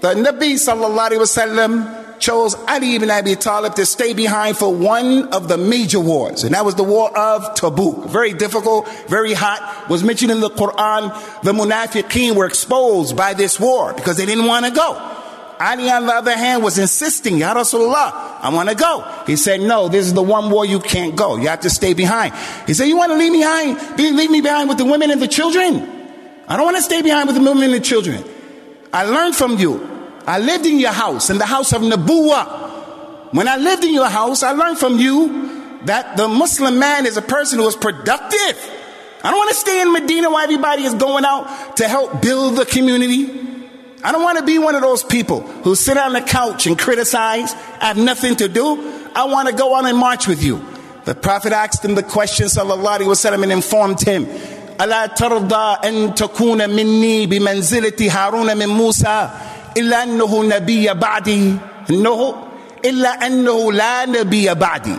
that 0.00 0.16
the 0.16 0.22
Nabi 0.22 0.54
sallallahu 0.54 1.10
wasallam 1.12 2.18
chose 2.18 2.54
Ali 2.66 2.94
ibn 2.96 3.10
Abi 3.10 3.36
Talib 3.36 3.75
to 3.75 3.86
stay 3.86 4.12
behind 4.12 4.56
for 4.56 4.75
one 4.75 5.28
of 5.32 5.48
the 5.48 5.56
major 5.56 6.00
wars, 6.00 6.44
and 6.44 6.54
that 6.54 6.64
was 6.64 6.75
the 6.75 6.84
war 6.84 7.16
of 7.16 7.42
Tabuk. 7.56 8.08
Very 8.08 8.32
difficult, 8.32 8.88
very 9.08 9.32
hot. 9.32 9.88
Was 9.88 10.02
mentioned 10.02 10.30
in 10.30 10.40
the 10.40 10.50
Quran. 10.50 11.42
The 11.42 11.52
Munafiqeen 11.52 12.34
were 12.34 12.46
exposed 12.46 13.16
by 13.16 13.34
this 13.34 13.58
war 13.58 13.94
because 13.94 14.16
they 14.16 14.26
didn't 14.26 14.46
want 14.46 14.66
to 14.66 14.72
go. 14.72 15.15
Ali, 15.58 15.90
on 15.90 16.06
the 16.06 16.12
other 16.12 16.36
hand, 16.36 16.62
was 16.62 16.78
insisting, 16.78 17.38
Ya 17.38 17.54
Rasulullah, 17.54 18.38
I 18.40 18.50
want 18.52 18.68
to 18.68 18.75
go. 18.75 19.04
He 19.26 19.36
said, 19.36 19.60
No, 19.60 19.88
this 19.88 20.06
is 20.06 20.14
the 20.14 20.22
one 20.22 20.50
war 20.50 20.64
you 20.64 20.80
can't 20.80 21.16
go. 21.16 21.36
You 21.36 21.48
have 21.48 21.60
to 21.60 21.70
stay 21.70 21.94
behind. 21.94 22.34
He 22.66 22.75
said, 22.75 22.84
You 22.84 22.96
want 22.96 23.12
to 23.12 23.18
leave 23.18 23.32
me 23.32 23.40
behind? 23.40 23.98
Leave 23.98 24.30
me 24.30 24.40
behind 24.40 24.68
with 24.68 24.78
the 24.78 24.84
women 24.84 25.10
and 25.10 25.20
the 25.20 25.28
children? 25.28 25.92
I 26.48 26.56
don't 26.56 26.64
want 26.64 26.76
to 26.76 26.82
stay 26.82 27.02
behind 27.02 27.28
with 27.28 27.36
the 27.36 27.42
women 27.42 27.64
and 27.64 27.75
the 27.75 27.80
children. 27.80 28.22
I 28.92 29.04
learned 29.04 29.34
from 29.34 29.58
you. 29.58 29.96
I 30.26 30.38
lived 30.38 30.66
in 30.66 30.78
your 30.78 30.92
house, 30.92 31.30
in 31.30 31.38
the 31.38 31.46
house 31.46 31.72
of 31.72 31.82
Nabuwa. 31.82 33.32
When 33.32 33.48
I 33.48 33.56
lived 33.56 33.84
in 33.84 33.94
your 33.94 34.08
house, 34.08 34.42
I 34.42 34.52
learned 34.52 34.78
from 34.78 34.98
you 34.98 35.80
that 35.84 36.16
the 36.16 36.28
Muslim 36.28 36.78
man 36.78 37.06
is 37.06 37.16
a 37.16 37.22
person 37.22 37.58
who 37.58 37.66
is 37.66 37.76
productive. 37.76 38.72
I 39.22 39.30
don't 39.30 39.38
want 39.38 39.50
to 39.50 39.56
stay 39.56 39.80
in 39.82 39.92
Medina 39.92 40.30
while 40.30 40.44
everybody 40.44 40.84
is 40.84 40.94
going 40.94 41.25
out 41.25 41.76
to 41.78 41.88
help 41.88 42.22
build 42.22 42.56
the 42.56 42.64
community. 42.64 43.25
I 44.05 44.12
don't 44.12 44.24
want 44.24 44.39
to 44.39 44.45
be 44.45 44.57
one 44.57 44.74
of 44.74 44.81
those 44.81 45.03
people 45.03 45.41
who 45.41 45.75
sit 45.75 45.98
on 45.98 46.13
the 46.13 46.21
couch 46.21 46.65
and 46.65 46.77
criticize, 46.77 47.53
have 47.79 47.98
nothing 47.98 48.36
to 48.38 48.48
do. 48.48 49.12
I 49.15 49.25
want 49.25 49.48
to 49.50 49.53
go 49.55 49.75
on 49.75 49.86
and 49.86 49.98
march 49.98 50.27
with 50.27 50.43
you. 50.43 50.65
The 51.05 51.13
Prophet 51.13 51.51
asked 51.53 51.83
him 51.86 51.95
the 51.95 52.03
question, 52.03 52.48
sallallahu 52.48 53.00
alaihi 53.00 53.07
wasallam, 53.07 53.43
and 53.43 53.51
informed 53.51 54.01
him. 54.01 54.27
ألا 54.79 55.05
ترضى 55.15 55.88
أن 55.88 56.15
تكون 56.15 56.69
مني 56.69 57.25
بمنزلة 57.25 58.12
هارون 58.12 58.57
من 58.57 58.67
موسى 58.67 59.29
إلا 59.77 60.03
أنه 60.03 60.43
نبي 60.43 60.93
بعدي 60.93 61.55
إنه 61.89 62.36
إلا 62.86 63.27
أنه 63.27 63.71
لا 63.71 64.05
نبي 64.05 64.53
بعدي 64.53 64.95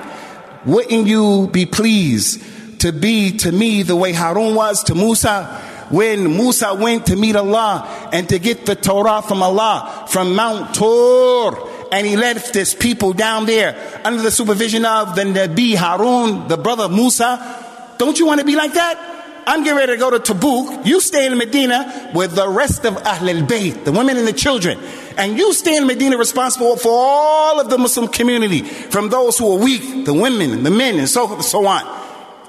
Wouldn't 0.67 1.09
you 1.09 1.49
be 1.51 1.67
pleased 1.67 2.41
to 2.81 2.93
be 2.93 3.37
to 3.39 3.51
me 3.51 3.83
the 3.83 3.97
way 3.97 4.13
Harun 4.13 4.55
was 4.55 4.85
to 4.85 4.95
Musa? 4.95 5.49
when 5.90 6.36
Musa 6.36 6.74
went 6.74 7.06
to 7.08 7.16
meet 7.16 7.36
Allah 7.36 8.10
and 8.12 8.28
to 8.30 8.40
get 8.40 8.66
the 8.66 8.76
Torah 8.76 9.22
from 9.22 9.42
Allah 9.42 10.06
from 10.10 10.36
Mount 10.36 10.76
Tor, 10.76 11.70
and 11.92 12.06
he 12.06 12.18
left 12.18 12.54
his 12.54 12.76
people 12.76 13.14
down 13.14 13.46
there 13.46 14.02
under 14.04 14.22
the 14.22 14.32
supervision 14.32 14.86
of 14.86 15.16
the 15.16 15.24
Nabi 15.24 15.76
Harun, 15.76 16.48
the 16.48 16.58
brother 16.58 16.86
of 16.86 16.92
Musa. 16.92 17.96
Don't 17.98 18.20
you 18.20 18.26
want 18.26 18.40
to 18.42 18.46
be 18.46 18.56
like 18.56 18.74
that? 18.74 19.14
I'm 19.48 19.64
getting 19.64 19.78
ready 19.78 19.94
to 19.94 19.98
go 19.98 20.12
to 20.12 20.20
Tabuk. 20.20 20.86
You 20.86 21.00
stay 21.00 21.26
in 21.26 21.38
Medina 21.38 22.12
with 22.14 22.36
the 22.36 22.50
rest 22.50 22.84
of 22.84 22.96
Ahlul 22.96 23.48
Bayt, 23.48 23.86
the 23.86 23.94
women 23.94 24.18
and 24.18 24.28
the 24.28 24.34
children. 24.34 24.78
And 25.18 25.38
you 25.38 25.54
stay 25.54 25.78
in 25.78 25.88
Medina 25.88 26.18
responsible 26.18 26.76
for 26.76 26.92
all 26.92 27.62
of 27.62 27.70
the 27.70 27.78
Muslim 27.78 28.10
community, 28.10 28.64
from 28.64 29.10
those 29.10 29.38
who 29.38 29.54
are 29.54 29.58
weak, 29.58 30.06
the 30.06 30.14
women 30.14 30.64
the 30.64 30.70
men, 30.70 31.00
and 31.00 31.08
so, 31.08 31.40
so 31.40 31.66
on. 31.66 31.86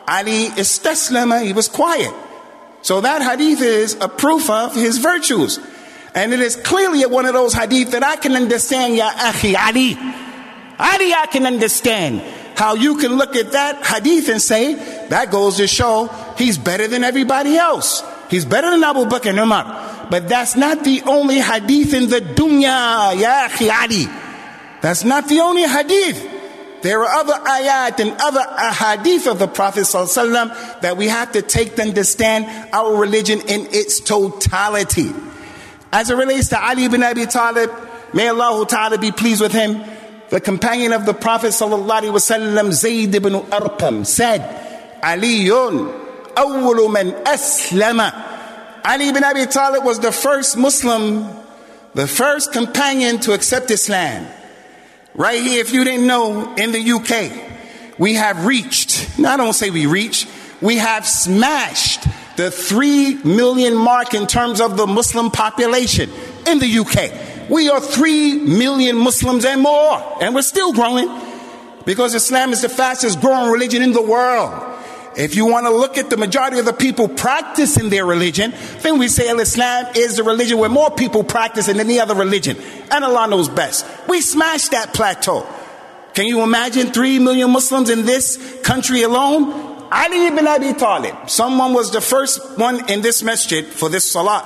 Ali 0.09 0.49
istaslama, 0.49 1.45
he 1.45 1.53
was 1.53 1.69
quiet. 1.69 2.13
So 2.83 3.01
that 3.01 3.23
hadith 3.23 3.61
is 3.61 3.97
a 4.01 4.09
proof 4.09 4.49
of 4.49 4.75
his 4.75 4.99
virtues. 4.99 5.59
And 6.15 6.33
it 6.33 6.41
is 6.41 6.57
clearly 6.57 7.05
one 7.07 7.27
of 7.27 7.35
those 7.35 7.53
hadith 7.53 7.91
that 7.93 8.03
I 8.03 8.17
can 8.17 8.35
understand, 8.35 8.97
Ya 8.97 9.11
Akhi 9.11 9.55
Ali. 9.55 9.95
Ali, 10.79 11.13
I 11.13 11.27
can 11.31 11.47
understand 11.47 12.21
how 12.57 12.75
you 12.75 12.97
can 12.97 13.17
look 13.17 13.37
at 13.37 13.53
that 13.53 13.85
hadith 13.85 14.29
and 14.29 14.41
say, 14.41 14.75
that 15.09 15.31
goes 15.31 15.57
to 15.59 15.67
show 15.67 16.09
he's 16.37 16.59
better 16.59 16.89
than 16.89 17.05
everybody 17.05 17.57
else. 17.57 18.03
He's 18.31 18.45
better 18.45 18.71
than 18.71 18.85
Abu 18.85 19.05
Bakr 19.05 19.31
and 19.31 19.39
Umar. 19.39 20.07
But 20.11 20.29
that's 20.29 20.57
not 20.57 20.85
the 20.85 21.03
only 21.03 21.39
hadith 21.39 21.95
in 21.95 22.09
the 22.09 22.21
dunya, 22.21 23.19
ya 23.19 23.49
akhi 23.49 23.71
Ali. 23.71 24.07
That's 24.81 25.05
not 25.05 25.29
the 25.29 25.41
only 25.41 25.63
hadith. 25.63 26.38
There 26.83 27.05
are 27.05 27.21
other 27.21 27.33
ayat 27.33 27.99
and 28.01 28.17
other 28.21 28.45
hadith 28.75 29.27
of 29.27 29.39
the 29.39 29.49
Prophet 29.49 29.81
ﷺ 29.81 30.81
that 30.81 30.97
we 30.97 31.09
have 31.09 31.33
to 31.33 31.43
take 31.43 31.77
to 31.77 31.83
understand 31.83 32.47
our 32.73 32.97
religion 32.97 33.41
in 33.41 33.67
its 33.73 34.01
totality. 34.01 35.11
As 35.93 36.11
it 36.11 36.17
relates 36.17 36.49
to 36.51 36.63
Ali 36.63 36.85
ibn 36.85 37.03
Abi 37.03 37.27
Talib, 37.27 37.71
may 38.13 38.29
Allah 38.29 38.67
Ta'ala 38.67 38.99
be 38.99 39.11
pleased 39.11 39.41
with 39.41 39.53
him 39.53 39.83
the 40.31 40.41
companion 40.41 40.93
of 40.93 41.07
the 41.07 41.15
Prophet 41.15 41.49
sallallahu 41.49 42.73
Zayd 42.73 43.15
ibn 43.15 43.33
Arqam, 43.33 44.05
said, 44.05 44.41
Aliyun 45.03 46.35
awwalu 46.35 46.93
man 46.93 47.13
aslama. 47.25 48.13
Ali 48.85 49.09
ibn 49.09 49.25
Abi 49.25 49.47
Talib 49.47 49.85
was 49.85 50.01
the 50.01 50.13
first 50.13 50.57
Muslim, 50.57 51.27
the 51.95 52.07
first 52.07 52.53
companion 52.53 53.19
to 53.21 53.33
accept 53.33 53.71
Islam. 53.71 54.27
Right 55.19 55.43
here, 55.43 55.61
if 55.61 55.73
you 55.73 55.83
didn't 55.83 56.07
know, 56.07 56.55
in 56.55 56.71
the 56.71 56.93
UK, 56.93 57.99
we 57.99 58.15
have 58.15 58.47
reached, 58.47 59.19
now 59.19 59.35
I 59.35 59.37
don't 59.37 59.53
say 59.53 59.69
we 59.69 59.87
reached, 59.87 60.29
we 60.61 60.77
have 60.77 61.05
smashed 61.09 62.07
the 62.37 62.53
3 62.53 63.25
million 63.25 63.75
mark 63.75 64.15
in 64.15 64.29
terms 64.29 64.61
of 64.61 64.77
the 64.77 64.87
Muslim 64.87 65.33
population 65.33 66.09
in 66.47 66.61
the 66.61 66.79
UK. 66.79 67.51
We 67.51 67.69
are 67.69 67.81
3 67.81 68.35
million 68.43 68.95
Muslims 68.95 69.45
and 69.45 69.61
more, 69.61 70.23
and 70.23 70.37
we're 70.37 70.43
still 70.43 70.73
growing 70.73 71.09
because 71.85 72.15
Islam 72.15 72.53
is 72.53 72.63
the 72.63 72.69
fastest 72.69 73.21
growing 73.21 73.51
religion 73.51 73.83
in 73.83 73.91
the 73.91 74.03
world. 74.03 74.68
If 75.19 75.35
you 75.35 75.47
want 75.47 75.67
to 75.67 75.73
look 75.73 75.99
at 75.99 76.11
the 76.11 76.17
majority 76.17 76.61
of 76.61 76.65
the 76.65 76.73
people 76.73 77.09
practicing 77.09 77.91
their 77.91 78.07
religion, 78.07 78.55
then 78.83 79.01
we 79.01 79.09
say 79.09 79.29
Islam 79.29 79.87
is 79.97 80.17
the 80.17 80.23
religion 80.23 80.59
where 80.59 80.69
more 80.69 80.93
people 80.93 81.25
practice 81.25 81.67
than 81.67 81.81
any 81.81 81.99
other 81.99 82.15
religion. 82.15 82.57
And 82.93 83.05
Allah 83.05 83.27
knows 83.27 83.49
best. 83.49 83.85
We 84.09 84.21
smashed 84.21 84.71
that 84.71 84.95
plateau. 84.95 85.45
Can 86.15 86.27
you 86.27 86.43
imagine 86.43 86.93
3 86.93 87.19
million 87.19 87.51
Muslims 87.51 87.91
in 87.91 88.07
this 88.07 88.61
country 88.63 89.03
alone? 89.03 89.51
Ali 89.91 90.27
ibn 90.27 90.47
Abi 90.47 90.75
Talib, 90.75 91.29
someone 91.29 91.75
was 91.75 91.91
the 91.91 92.01
first 92.01 92.57
one 92.57 92.89
in 92.89 93.03
this 93.03 93.23
masjid 93.23 93.65
for 93.65 93.89
this 93.89 94.09
salah 94.09 94.45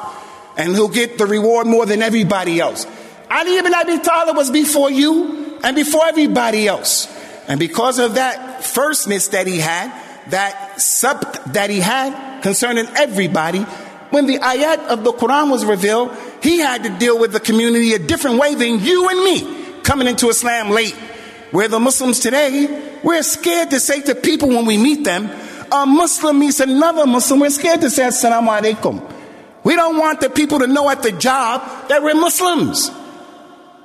and 0.56 0.74
who'll 0.74 0.88
get 0.88 1.18
the 1.18 1.26
reward 1.26 1.66
more 1.66 1.84
than 1.84 2.00
everybody 2.00 2.60
else. 2.60 2.86
Ali 3.30 3.58
ibn 3.58 3.74
Abi 3.74 3.98
Talib 3.98 4.36
was 4.36 4.50
before 4.50 4.90
you 4.90 5.58
and 5.62 5.76
before 5.76 6.06
everybody 6.06 6.66
else. 6.66 7.08
And 7.46 7.60
because 7.60 7.98
of 7.98 8.14
that 8.14 8.64
firstness 8.64 9.28
that 9.28 9.46
he 9.46 9.58
had, 9.58 9.92
that 10.28 10.80
sub 10.80 11.20
that 11.52 11.70
he 11.70 11.80
had 11.80 12.40
concerning 12.42 12.86
everybody, 12.96 13.60
when 14.10 14.26
the 14.26 14.38
ayat 14.38 14.88
of 14.88 15.04
the 15.04 15.12
Quran 15.12 15.50
was 15.50 15.64
revealed, 15.64 16.14
he 16.42 16.58
had 16.58 16.84
to 16.84 16.90
deal 16.90 17.18
with 17.18 17.32
the 17.32 17.40
community 17.40 17.94
a 17.94 17.98
different 17.98 18.38
way 18.38 18.54
than 18.54 18.80
you 18.80 19.08
and 19.08 19.18
me 19.24 19.80
coming 19.82 20.06
into 20.06 20.28
Islam 20.28 20.70
late. 20.70 20.94
Where 21.50 21.68
the 21.68 21.80
Muslims 21.80 22.20
today, 22.20 22.98
we're 23.02 23.22
scared 23.22 23.70
to 23.70 23.80
say 23.80 24.00
to 24.02 24.14
people 24.14 24.48
when 24.48 24.66
we 24.66 24.78
meet 24.78 25.04
them, 25.04 25.30
a 25.70 25.86
Muslim 25.86 26.38
meets 26.38 26.60
another 26.60 27.06
Muslim, 27.06 27.40
we're 27.40 27.50
scared 27.50 27.80
to 27.80 27.90
say 27.90 28.04
Assalamu 28.04 28.48
alaikum. 28.48 29.10
We 29.64 29.76
don't 29.76 29.96
want 29.98 30.20
the 30.20 30.28
people 30.28 30.58
to 30.58 30.66
know 30.66 30.90
at 30.90 31.02
the 31.02 31.12
job 31.12 31.88
that 31.88 32.02
we're 32.02 32.14
Muslims. 32.14 32.90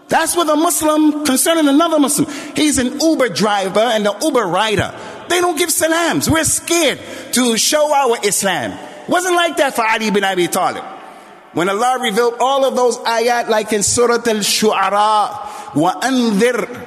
That's 0.09 0.35
with 0.35 0.49
a 0.49 0.55
Muslim 0.55 1.25
concerning 1.25 1.67
another 1.67 1.99
Muslim. 1.99 2.29
He's 2.55 2.77
an 2.77 2.99
Uber 2.99 3.29
driver 3.29 3.79
and 3.79 4.07
an 4.07 4.13
Uber 4.21 4.43
rider. 4.43 4.93
They 5.28 5.40
don't 5.40 5.56
give 5.58 5.70
salams. 5.70 6.28
We're 6.28 6.44
scared 6.44 7.00
to 7.32 7.56
show 7.56 7.92
our 7.92 8.18
Islam. 8.24 8.78
Wasn't 9.08 9.34
like 9.34 9.56
that 9.56 9.74
for 9.74 9.84
Ali 9.86 10.10
bin 10.10 10.24
Abi 10.24 10.48
Talib. 10.48 10.84
When 11.52 11.68
Allah 11.68 11.98
revealed 12.00 12.34
all 12.40 12.64
of 12.64 12.76
those 12.76 12.98
ayat 12.98 13.48
like 13.48 13.72
in 13.72 13.82
Surah 13.82 14.22
Al-Shu'ara, 14.26 15.28
وَأَنذِرْ 15.72 16.86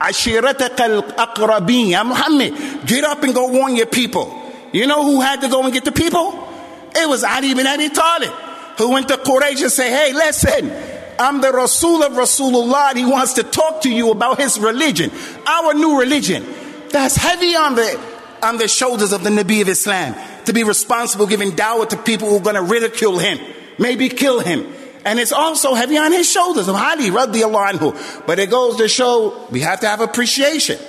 عَشِيرَتَكَ 0.00 0.76
الْأَقْرَبِينَ 0.76 1.90
Ya 1.90 2.04
Muhammad, 2.04 2.86
get 2.86 3.04
up 3.04 3.22
and 3.22 3.34
go 3.34 3.48
warn 3.48 3.76
your 3.76 3.86
people. 3.86 4.52
You 4.72 4.86
know 4.86 5.04
who 5.04 5.20
had 5.20 5.40
to 5.42 5.48
go 5.48 5.62
and 5.62 5.72
get 5.72 5.84
the 5.84 5.92
people? 5.92 6.48
It 6.94 7.08
was 7.08 7.22
Ali 7.22 7.54
bin 7.54 7.66
Abi 7.66 7.88
Talib 7.90 8.32
who 8.78 8.90
went 8.92 9.08
to 9.08 9.16
Quraysh 9.16 9.62
and 9.62 9.70
said, 9.70 9.90
hey, 9.90 10.12
listen, 10.12 10.72
I'm 11.18 11.40
the 11.40 11.52
Rasul 11.52 12.02
of 12.02 12.12
Rasulullah. 12.12 12.90
And 12.90 12.98
he 12.98 13.04
wants 13.04 13.34
to 13.34 13.42
talk 13.42 13.82
to 13.82 13.90
you 13.90 14.10
about 14.10 14.40
his 14.40 14.58
religion, 14.58 15.10
our 15.46 15.74
new 15.74 16.00
religion. 16.00 16.46
That's 16.95 17.17
heavy 17.17 17.57
on 17.57 17.75
the, 17.75 17.99
on 18.41 18.57
the 18.57 18.69
shoulders 18.69 19.11
of 19.11 19.21
the 19.21 19.29
Nabi 19.29 19.61
of 19.61 19.67
Islam 19.67 20.15
to 20.45 20.53
be 20.53 20.63
responsible 20.63 21.27
giving 21.27 21.51
dawah 21.51 21.89
to 21.89 21.97
people 21.97 22.29
who 22.29 22.37
are 22.37 22.41
going 22.41 22.55
to 22.55 22.61
ridicule 22.61 23.19
him, 23.19 23.37
maybe 23.77 24.07
kill 24.07 24.39
him. 24.39 24.65
And 25.03 25.19
it's 25.19 25.33
also 25.33 25.73
heavy 25.73 25.97
on 25.97 26.13
his 26.13 26.31
shoulders 26.31 26.69
of 26.69 26.75
Ali 26.75 27.09
radiallahu 27.09 27.71
anhu. 27.71 28.25
But 28.25 28.39
it 28.39 28.49
goes 28.49 28.77
to 28.77 28.87
show 28.87 29.45
we 29.51 29.59
have 29.59 29.81
to 29.81 29.87
have 29.89 29.99
appreciation. 29.99 30.79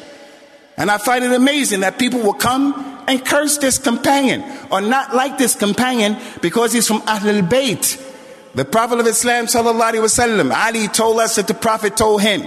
And 0.76 0.92
I 0.92 0.98
find 0.98 1.24
it 1.24 1.32
amazing 1.32 1.80
that 1.80 1.98
people 1.98 2.20
will 2.20 2.34
come 2.34 3.02
and 3.08 3.26
curse 3.26 3.58
this 3.58 3.78
companion 3.78 4.44
or 4.70 4.80
not 4.80 5.12
like 5.12 5.38
this 5.38 5.56
companion 5.56 6.18
because 6.40 6.72
he's 6.72 6.86
from 6.86 7.00
Ahlul 7.00 7.48
Bayt. 7.48 8.00
The 8.54 8.64
Prophet 8.64 9.00
of 9.00 9.08
Islam 9.08 9.46
sallallahu 9.46 9.94
alaihi 9.94 10.04
wasallam, 10.04 10.54
Ali 10.54 10.86
told 10.86 11.18
us 11.18 11.34
that 11.34 11.48
the 11.48 11.54
Prophet 11.54 11.96
told 11.96 12.22
him. 12.22 12.42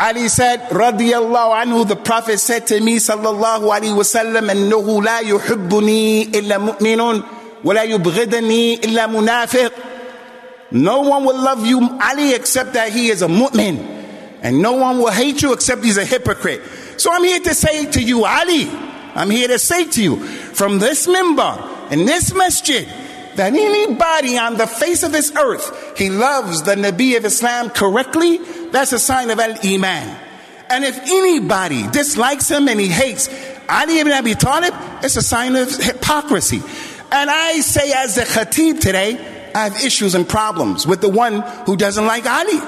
Ali 0.00 0.28
said, 0.28 0.60
radiyallahu 0.70 1.64
anhu, 1.64 1.88
the 1.88 1.96
Prophet 1.96 2.38
said 2.38 2.68
to 2.68 2.80
me, 2.80 2.98
sallallahu 2.98 3.66
alayhi 3.68 3.96
wasallam, 3.96 4.48
أنه 4.48 5.02
لا 5.02 5.18
يحبني 5.20 6.24
إلا 6.34 6.58
مؤمن 6.58 7.22
ولا 7.64 7.82
يبغضني 7.82 8.80
إلا 8.84 9.06
منافق. 9.06 9.72
No 10.70 11.00
one 11.00 11.24
will 11.24 11.42
love 11.42 11.66
you, 11.66 11.98
Ali, 12.00 12.32
except 12.34 12.74
that 12.74 12.92
he 12.92 13.08
is 13.08 13.22
a 13.22 13.26
mu'min. 13.26 13.96
And 14.42 14.62
no 14.62 14.74
one 14.74 14.98
will 14.98 15.10
hate 15.10 15.42
you 15.42 15.52
except 15.52 15.82
he's 15.82 15.96
a 15.96 16.04
hypocrite. 16.04 16.62
So 16.96 17.10
I'm 17.12 17.24
here 17.24 17.40
to 17.40 17.54
say 17.54 17.86
to 17.90 18.00
you, 18.02 18.24
Ali, 18.24 18.70
I'm 19.14 19.30
here 19.30 19.48
to 19.48 19.58
say 19.58 19.84
to 19.84 20.02
you, 20.02 20.16
from 20.54 20.78
this 20.78 21.08
minbar, 21.08 21.90
in 21.90 22.06
this 22.06 22.32
masjid, 22.34 22.86
that 23.38 23.54
anybody 23.54 24.36
on 24.36 24.56
the 24.56 24.66
face 24.66 25.04
of 25.04 25.12
this 25.12 25.34
earth, 25.36 25.96
he 25.96 26.10
loves 26.10 26.62
the 26.64 26.74
Nabi 26.74 27.16
of 27.16 27.24
Islam 27.24 27.70
correctly, 27.70 28.38
that's 28.70 28.92
a 28.92 28.98
sign 28.98 29.30
of 29.30 29.38
al-Iman. 29.38 30.18
And 30.68 30.84
if 30.84 30.98
anybody 30.98 31.86
dislikes 31.88 32.50
him 32.50 32.68
and 32.68 32.78
he 32.78 32.88
hates 32.88 33.28
Ali 33.68 34.00
ibn 34.00 34.12
Abi 34.12 34.34
Talib, 34.34 34.74
it's 35.02 35.16
a 35.16 35.22
sign 35.22 35.54
of 35.54 35.74
hypocrisy. 35.74 36.60
And 37.12 37.30
I 37.30 37.60
say 37.60 37.92
as 37.92 38.18
a 38.18 38.24
khatib 38.24 38.80
today, 38.80 39.52
I 39.54 39.64
have 39.68 39.84
issues 39.84 40.14
and 40.14 40.28
problems 40.28 40.86
with 40.86 41.00
the 41.00 41.08
one 41.08 41.40
who 41.64 41.76
doesn't 41.76 42.06
like 42.06 42.26
Ali. 42.26 42.60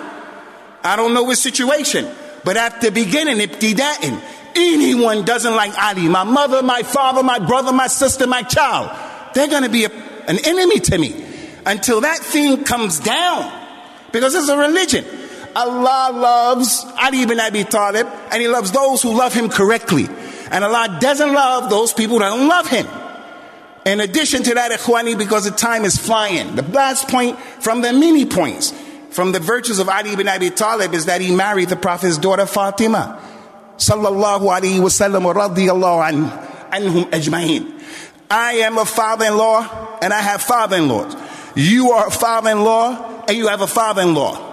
I 0.82 0.94
don't 0.96 1.14
know 1.14 1.28
his 1.28 1.42
situation, 1.42 2.08
but 2.44 2.56
at 2.56 2.80
the 2.80 2.90
beginning, 2.90 3.38
ibtida'in, 3.38 4.22
anyone 4.54 5.24
doesn't 5.24 5.54
like 5.54 5.76
Ali, 5.82 6.08
my 6.08 6.24
mother, 6.24 6.62
my 6.62 6.82
father, 6.84 7.22
my 7.22 7.40
brother, 7.40 7.72
my 7.72 7.88
sister, 7.88 8.26
my 8.26 8.42
child, 8.42 8.96
they're 9.34 9.48
going 9.48 9.64
to 9.64 9.68
be 9.68 9.84
a, 9.84 10.09
an 10.28 10.38
enemy 10.44 10.80
to 10.80 10.98
me. 10.98 11.26
until 11.66 12.00
that 12.02 12.18
thing 12.18 12.64
comes 12.64 12.98
down. 13.00 13.52
Because 14.12 14.34
it's 14.34 14.48
a 14.48 14.56
religion. 14.56 15.04
Allah 15.54 16.10
loves 16.12 16.84
Ali 17.00 17.22
ibn 17.22 17.40
Abi 17.40 17.64
Talib 17.64 18.06
and 18.30 18.40
He 18.40 18.48
loves 18.48 18.72
those 18.72 19.02
who 19.02 19.16
love 19.16 19.34
Him 19.34 19.48
correctly. 19.48 20.08
And 20.50 20.64
Allah 20.64 20.98
doesn't 21.00 21.32
love 21.32 21.70
those 21.70 21.92
people 21.92 22.18
that 22.20 22.30
don't 22.30 22.48
love 22.48 22.68
Him. 22.68 22.86
In 23.86 24.00
addition 24.00 24.42
to 24.42 24.54
that, 24.54 24.72
Ikhwani, 24.72 25.16
because 25.16 25.44
the 25.44 25.50
time 25.52 25.84
is 25.84 25.96
flying, 25.96 26.54
the 26.54 26.62
last 26.62 27.08
point 27.08 27.38
from 27.60 27.80
the 27.80 27.92
many 27.92 28.26
points 28.26 28.74
from 29.10 29.32
the 29.32 29.40
virtues 29.40 29.78
of 29.78 29.88
Ali 29.88 30.12
ibn 30.12 30.28
Abi 30.28 30.50
Talib 30.50 30.94
is 30.94 31.06
that 31.06 31.20
he 31.20 31.34
married 31.34 31.68
the 31.68 31.76
Prophet's 31.76 32.18
daughter 32.18 32.46
Fatima. 32.46 33.20
Sallallahu 33.76 34.42
alayhi 34.42 34.78
wasallam 34.78 35.24
wa 35.24 35.32
radiyallahu 35.32 36.30
anhum 36.70 37.10
ajma'in. 37.10 37.80
I 38.30 38.54
am 38.64 38.78
a 38.78 38.84
father-in-law 38.84 39.98
and 40.00 40.12
I 40.12 40.20
have 40.20 40.40
father-in-laws. 40.42 41.16
You 41.56 41.90
are 41.92 42.06
a 42.06 42.10
father-in-law 42.10 43.24
and 43.26 43.36
you 43.36 43.48
have 43.48 43.60
a 43.60 43.66
father-in-law. 43.66 44.48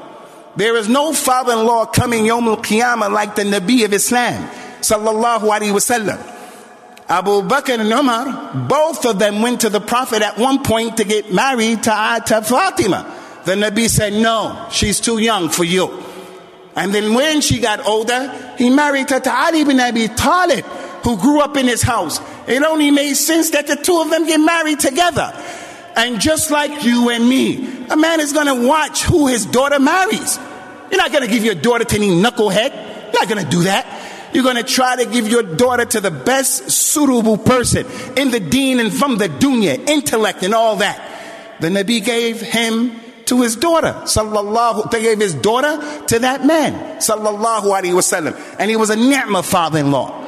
There 0.55 0.75
is 0.75 0.89
no 0.89 1.13
father-in-law 1.13 1.85
coming 1.87 2.25
Yom 2.25 2.47
al-Qiyamah 2.47 3.11
like 3.11 3.35
the 3.35 3.43
Nabi 3.43 3.85
of 3.85 3.93
Islam. 3.93 4.49
Sallallahu 4.81 5.41
alayhi 5.41 5.71
wasallam. 5.71 6.17
Abu 7.09 7.41
Bakr 7.47 7.79
and 7.79 7.91
Umar, 7.91 8.67
both 8.67 9.05
of 9.05 9.19
them 9.19 9.41
went 9.41 9.61
to 9.61 9.69
the 9.69 9.79
Prophet 9.79 10.21
at 10.21 10.37
one 10.37 10.63
point 10.63 10.97
to 10.97 11.03
get 11.05 11.31
married 11.31 11.83
to, 11.83 12.23
to 12.25 12.41
Fatima. 12.41 13.13
The 13.45 13.53
Nabi 13.53 13.87
said, 13.87 14.13
No, 14.13 14.67
she's 14.71 14.99
too 14.99 15.19
young 15.19 15.49
for 15.49 15.63
you. 15.63 16.03
And 16.75 16.93
then 16.93 17.13
when 17.13 17.41
she 17.41 17.59
got 17.59 17.85
older, 17.85 18.29
he 18.57 18.69
married 18.69 19.09
her 19.09 19.19
to 19.19 19.33
Ali 19.33 19.61
ibn 19.61 19.79
Abi 19.79 20.07
Talib, 20.09 20.65
who 21.07 21.15
grew 21.15 21.39
up 21.39 21.55
in 21.55 21.67
his 21.67 21.81
house. 21.81 22.19
It 22.47 22.61
only 22.63 22.91
made 22.91 23.13
sense 23.13 23.51
that 23.51 23.65
the 23.65 23.77
two 23.77 24.01
of 24.01 24.09
them 24.09 24.27
get 24.27 24.39
married 24.39 24.81
together. 24.81 25.31
And 25.95 26.19
just 26.19 26.51
like 26.51 26.83
you 26.83 27.09
and 27.09 27.27
me, 27.27 27.85
a 27.89 27.95
man 27.95 28.19
is 28.19 28.33
going 28.33 28.47
to 28.47 28.67
watch 28.67 29.03
who 29.03 29.27
his 29.27 29.45
daughter 29.45 29.79
marries. 29.79 30.37
You're 30.91 30.97
not 30.97 31.13
going 31.13 31.23
to 31.23 31.29
give 31.29 31.45
your 31.45 31.55
daughter 31.55 31.85
to 31.85 31.95
any 31.95 32.09
knucklehead. 32.09 32.73
You're 32.73 33.21
not 33.21 33.29
going 33.29 33.41
to 33.41 33.49
do 33.49 33.63
that. 33.63 34.33
You're 34.33 34.43
going 34.43 34.57
to 34.57 34.63
try 34.63 34.97
to 34.97 35.09
give 35.09 35.29
your 35.29 35.43
daughter 35.43 35.85
to 35.85 36.01
the 36.01 36.11
best 36.11 36.71
suitable 36.71 37.37
person 37.37 37.85
in 38.17 38.29
the 38.31 38.41
deen 38.41 38.81
and 38.81 38.93
from 38.93 39.17
the 39.17 39.29
dunya, 39.29 39.87
intellect 39.87 40.43
and 40.43 40.53
all 40.53 40.75
that. 40.75 41.57
The 41.61 41.69
Nabi 41.69 42.03
gave 42.03 42.41
him 42.41 42.99
to 43.27 43.41
his 43.43 43.55
daughter. 43.55 43.93
Sallallahu, 44.03 44.91
they 44.91 45.01
gave 45.01 45.19
his 45.19 45.35
daughter 45.35 46.05
to 46.07 46.19
that 46.19 46.45
man. 46.45 46.97
Sallallahu 46.97 47.63
alaihi 47.63 47.93
wasallam. 47.93 48.37
And 48.59 48.69
he 48.69 48.75
was 48.75 48.89
a 48.89 48.97
ni'mah 48.97 49.43
father-in-law. 49.43 50.25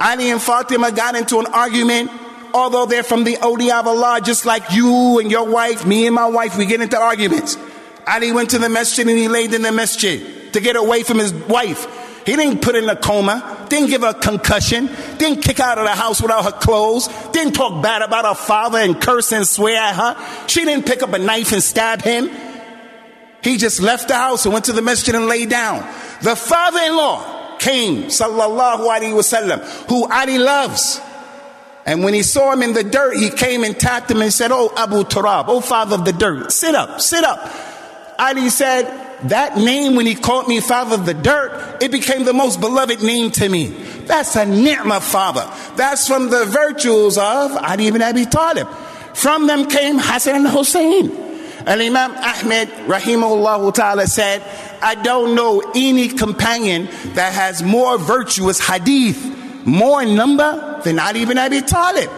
Ali 0.00 0.30
and 0.30 0.40
Fatima 0.40 0.92
got 0.92 1.16
into 1.16 1.38
an 1.38 1.46
argument. 1.46 2.10
Although 2.54 2.86
they're 2.86 3.02
from 3.02 3.24
the 3.24 3.34
awliya 3.34 3.80
of 3.80 3.86
Allah, 3.88 4.20
just 4.22 4.46
like 4.46 4.72
you 4.72 5.18
and 5.18 5.30
your 5.30 5.46
wife, 5.46 5.86
me 5.86 6.06
and 6.06 6.14
my 6.14 6.26
wife, 6.26 6.56
we 6.56 6.64
get 6.64 6.80
into 6.80 6.98
arguments. 6.98 7.58
Ali 8.06 8.32
went 8.32 8.50
to 8.50 8.58
the 8.58 8.70
masjid 8.70 9.06
and 9.06 9.18
he 9.18 9.28
laid 9.28 9.52
in 9.52 9.62
the 9.62 9.72
masjid 9.72 10.52
to 10.54 10.60
get 10.60 10.76
away 10.76 11.02
from 11.02 11.18
his 11.18 11.32
wife. 11.32 11.86
He 12.24 12.36
didn't 12.36 12.62
put 12.62 12.74
in 12.74 12.88
a 12.88 12.96
coma, 12.96 13.66
didn't 13.68 13.88
give 13.88 14.02
her 14.02 14.08
a 14.08 14.14
concussion, 14.14 14.90
didn't 15.18 15.42
kick 15.42 15.60
out 15.60 15.78
of 15.78 15.84
the 15.84 15.94
house 15.94 16.20
without 16.20 16.44
her 16.44 16.52
clothes, 16.52 17.08
didn't 17.32 17.54
talk 17.54 17.82
bad 17.82 18.02
about 18.02 18.24
her 18.24 18.34
father 18.34 18.78
and 18.78 19.00
curse 19.00 19.32
and 19.32 19.46
swear 19.46 19.76
at 19.76 19.94
her. 19.94 20.46
She 20.46 20.64
didn't 20.64 20.86
pick 20.86 21.02
up 21.02 21.12
a 21.12 21.18
knife 21.18 21.52
and 21.52 21.62
stab 21.62 22.02
him. 22.02 22.30
He 23.42 23.56
just 23.56 23.80
left 23.80 24.08
the 24.08 24.14
house 24.14 24.44
and 24.44 24.52
went 24.52 24.66
to 24.66 24.72
the 24.72 24.82
masjid 24.82 25.14
and 25.14 25.26
lay 25.26 25.46
down. 25.46 25.80
The 26.22 26.34
father-in-law 26.34 27.37
came, 27.58 28.04
sallallahu 28.04 28.88
alaihi 28.88 29.12
wasallam, 29.12 29.60
who 29.88 30.06
Ali 30.10 30.38
loves. 30.38 31.00
And 31.86 32.04
when 32.04 32.12
he 32.14 32.22
saw 32.22 32.52
him 32.52 32.62
in 32.62 32.74
the 32.74 32.84
dirt, 32.84 33.16
he 33.16 33.30
came 33.30 33.64
and 33.64 33.78
tapped 33.78 34.10
him 34.10 34.20
and 34.20 34.32
said, 34.32 34.52
Oh, 34.52 34.72
Abu 34.76 35.04
Turab, 35.04 35.46
oh, 35.48 35.60
father 35.60 35.94
of 35.96 36.04
the 36.04 36.12
dirt, 36.12 36.52
sit 36.52 36.74
up, 36.74 37.00
sit 37.00 37.24
up. 37.24 37.50
Ali 38.18 38.50
said, 38.50 39.06
that 39.24 39.56
name, 39.56 39.96
when 39.96 40.06
he 40.06 40.14
called 40.14 40.46
me 40.46 40.60
father 40.60 40.94
of 40.94 41.04
the 41.04 41.14
dirt, 41.14 41.82
it 41.82 41.90
became 41.90 42.24
the 42.24 42.32
most 42.32 42.60
beloved 42.60 43.02
name 43.02 43.32
to 43.32 43.48
me. 43.48 43.66
That's 44.06 44.36
a 44.36 44.46
ni'mah 44.46 45.00
father. 45.00 45.50
That's 45.76 46.06
from 46.06 46.30
the 46.30 46.44
virtues 46.44 47.18
of 47.18 47.56
Ali 47.56 47.88
ibn 47.88 48.00
Abi 48.00 48.26
Talib. 48.26 48.68
From 49.14 49.48
them 49.48 49.68
came 49.68 49.98
Hassan 49.98 50.36
and 50.36 50.48
Hussein. 50.48 51.27
And 51.66 51.82
Imam 51.82 52.12
Ahmed, 52.12 52.68
rahimahullah 52.86 53.74
ta'ala, 53.74 54.06
said, 54.06 54.42
I 54.82 54.94
don't 54.94 55.34
know 55.34 55.60
any 55.74 56.08
companion 56.08 56.86
that 57.14 57.32
has 57.32 57.62
more 57.62 57.98
virtuous 57.98 58.60
hadith, 58.60 59.66
more 59.66 60.02
in 60.02 60.14
number 60.14 60.80
than 60.84 60.98
Ali 60.98 61.22
ibn 61.22 61.36
Abi 61.38 61.62
Talib. 61.62 62.10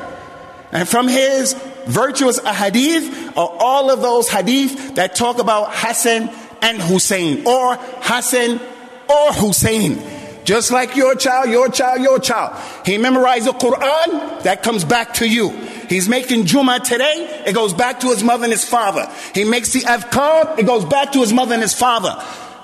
And 0.73 0.89
from 0.89 1.09
his 1.09 1.55
virtuous 1.87 2.39
hadith 2.39 3.37
are 3.37 3.57
all 3.59 3.91
of 3.91 4.03
those 4.03 4.29
hadith 4.29 4.95
that 4.97 5.17
talk 5.17 5.39
about 5.39 5.69
Hassan 5.71 6.31
and 6.63 6.81
Hussein, 6.81 7.47
or 7.47 7.77
Hassan 7.77 8.61
or 9.09 9.33
Hussein. 9.33 9.99
Just 10.45 10.71
like 10.71 10.97
your 10.97 11.15
child, 11.15 11.51
your 11.51 11.69
child, 11.69 12.01
your 12.01 12.19
child. 12.19 12.57
He 12.85 12.99
memorized 12.99 13.47
the 13.47 13.53
Quran, 13.53 14.43
that 14.43 14.63
comes 14.63 14.85
back 14.85 15.15
to 15.15 15.29
you. 15.29 15.51
He's 15.91 16.09
making 16.09 16.47
Juma 16.47 16.79
today, 16.79 17.43
it 17.45 17.53
goes 17.53 17.75
back 17.75 17.99
to 18.01 18.07
his 18.11 18.23
mother 18.23 18.45
and 18.45 18.53
his 18.53 18.65
father. 18.65 19.11
He 19.35 19.43
makes 19.43 19.73
the 19.73 19.81
Adhkar, 19.81 20.57
it 20.57 20.65
goes 20.65 20.85
back 20.85 21.11
to 21.13 21.19
his 21.19 21.33
mother 21.33 21.55
and 21.55 21.63
his 21.63 21.75
father. 21.75 22.17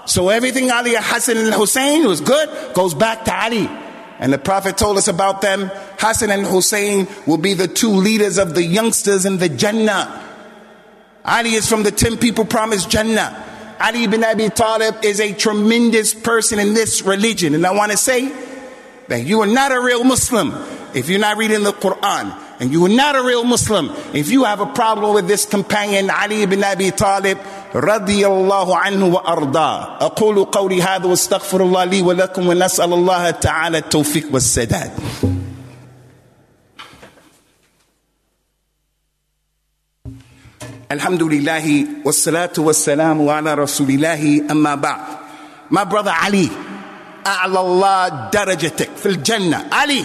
So 0.07 0.29
everything 0.29 0.71
Ali, 0.71 0.93
Hassan, 0.95 1.37
and 1.37 1.53
Hussein 1.53 2.07
was 2.07 2.21
good, 2.21 2.49
goes 2.73 2.95
back 2.95 3.25
to 3.25 3.35
Ali. 3.35 3.69
And 4.21 4.33
the 4.33 4.39
Prophet 4.39 4.79
told 4.79 4.97
us 4.97 5.09
about 5.09 5.41
them. 5.41 5.73
Hassan 5.99 6.31
and 6.31 6.47
Hussein 6.47 7.09
will 7.27 7.37
be 7.37 7.55
the 7.55 7.67
two 7.67 7.91
leaders 7.91 8.39
of 8.39 8.55
the 8.55 8.63
youngsters 8.63 9.27
in 9.27 9.39
the 9.39 9.49
Jannah. 9.49 10.23
Ali 11.25 11.55
is 11.55 11.69
from 11.69 11.83
the 11.83 11.91
10 11.91 12.19
people 12.19 12.45
promised 12.45 12.89
Jannah. 12.89 13.75
Ali 13.81 14.05
ibn 14.05 14.23
Abi 14.23 14.51
Talib 14.51 15.05
is 15.05 15.19
a 15.19 15.33
tremendous 15.33 16.15
person 16.15 16.61
in 16.61 16.75
this 16.75 17.03
religion. 17.03 17.57
And 17.57 17.67
I 17.67 17.73
want 17.73 17.91
to 17.91 17.99
say 17.99 18.33
that 19.09 19.25
you 19.25 19.41
are 19.41 19.49
not 19.49 19.73
a 19.73 19.81
real 19.81 20.05
Muslim 20.05 20.53
if 20.95 21.09
you're 21.09 21.19
not 21.19 21.39
reading 21.39 21.65
the 21.65 21.73
Quran 21.73 22.46
And 22.60 22.72
you 22.72 22.86
are 22.86 22.90
not 22.90 23.16
a 23.16 23.24
real 23.24 23.44
Muslim 23.44 23.90
if 24.14 24.30
you 24.32 24.44
have 24.44 24.60
a 24.62 24.66
problem 24.68 25.14
with 25.16 25.28
this 25.28 25.46
companion 25.46 26.10
Ali 26.10 26.44
ibn 26.44 26.64
Abi 26.64 26.92
Talib 26.92 27.38
رضي 27.76 28.28
الله 28.28 28.78
عنه 28.78 29.06
وأرضاه 29.06 29.98
أقول 30.06 30.44
قولي 30.46 30.82
هذا 30.84 31.06
واستغفر 31.08 31.62
الله 31.64 31.84
لي 31.84 32.02
ولكم 32.02 32.48
ونسأل 32.48 32.94
الله 32.94 33.30
تعالى 33.32 33.78
التوفيق 33.78 34.28
والسداد 34.34 34.92
الحمد 40.92 41.24
لله 41.24 41.86
والصلاة 42.06 42.54
والسلام 42.58 43.30
على 43.30 43.54
رسول 43.54 43.90
الله 43.90 44.42
أما 44.52 44.76
بعد 44.76 45.02
My 45.72 45.84
brother 45.86 46.12
Ali 46.12 46.50
أعلى 47.28 47.60
الله 47.60 48.30
درجتك 48.34 48.90
في 48.98 49.06
الجنة 49.06 49.70
Ali 49.72 50.04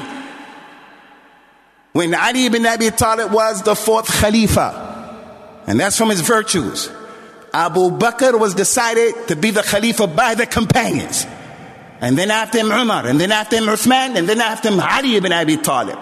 when 1.94 2.14
Ali 2.14 2.46
ibn 2.46 2.66
Abi 2.66 2.90
Talib 2.92 3.32
was 3.32 3.64
the 3.64 3.76
fourth 3.76 4.08
Khalifa 4.08 5.64
and 5.68 5.80
that's 5.80 5.98
from 5.98 6.10
his 6.10 6.22
virtues 6.22 6.90
Abu 7.54 7.92
Bakr 7.92 8.40
was 8.40 8.56
decided 8.56 9.28
to 9.28 9.36
be 9.36 9.52
the 9.52 9.62
Khalifa 9.62 10.08
by 10.08 10.36
the 10.36 10.46
companions 10.46 11.26
and 12.00 12.18
then 12.18 12.32
after 12.32 12.60
him 12.60 12.72
Umar 12.72 13.06
and 13.06 13.20
then 13.20 13.32
after 13.32 13.58
him 13.58 13.66
Uthman 13.66 14.16
and 14.16 14.28
then 14.28 14.42
after 14.42 14.70
him 14.70 14.80
Ali 14.80 15.16
ibn 15.16 15.32
Abi 15.32 15.58
Talib 15.58 16.00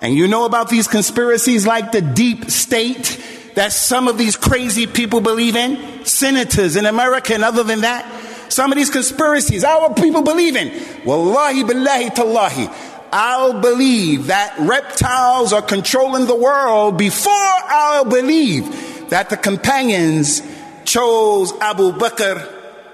and 0.00 0.14
you 0.14 0.26
know 0.28 0.46
about 0.46 0.68
these 0.70 0.88
conspiracies 0.88 1.66
like 1.66 1.92
the 1.92 2.00
deep 2.00 2.50
state 2.50 3.20
that 3.54 3.72
some 3.72 4.08
of 4.08 4.16
these 4.16 4.36
crazy 4.36 4.86
people 4.86 5.20
believe 5.20 5.56
in? 5.56 6.04
Senators 6.04 6.76
in 6.76 6.86
America 6.86 7.34
and 7.34 7.44
other 7.44 7.62
than 7.62 7.82
that? 7.82 8.06
Some 8.50 8.72
of 8.72 8.76
these 8.76 8.90
conspiracies, 8.90 9.62
our 9.64 9.94
people 9.94 10.22
believe 10.22 10.56
in. 10.56 10.68
Wallahi 11.04 11.62
billahi 11.62 12.14
tallahi. 12.14 12.68
I'll 13.12 13.60
believe 13.60 14.28
that 14.28 14.54
reptiles 14.58 15.52
are 15.52 15.62
controlling 15.62 16.26
the 16.26 16.34
world 16.34 16.96
before 16.96 17.32
I'll 17.32 18.04
believe 18.04 19.10
that 19.10 19.30
the 19.30 19.36
companions 19.36 20.42
chose 20.84 21.52
Abu 21.60 21.92
Bakr 21.92 22.48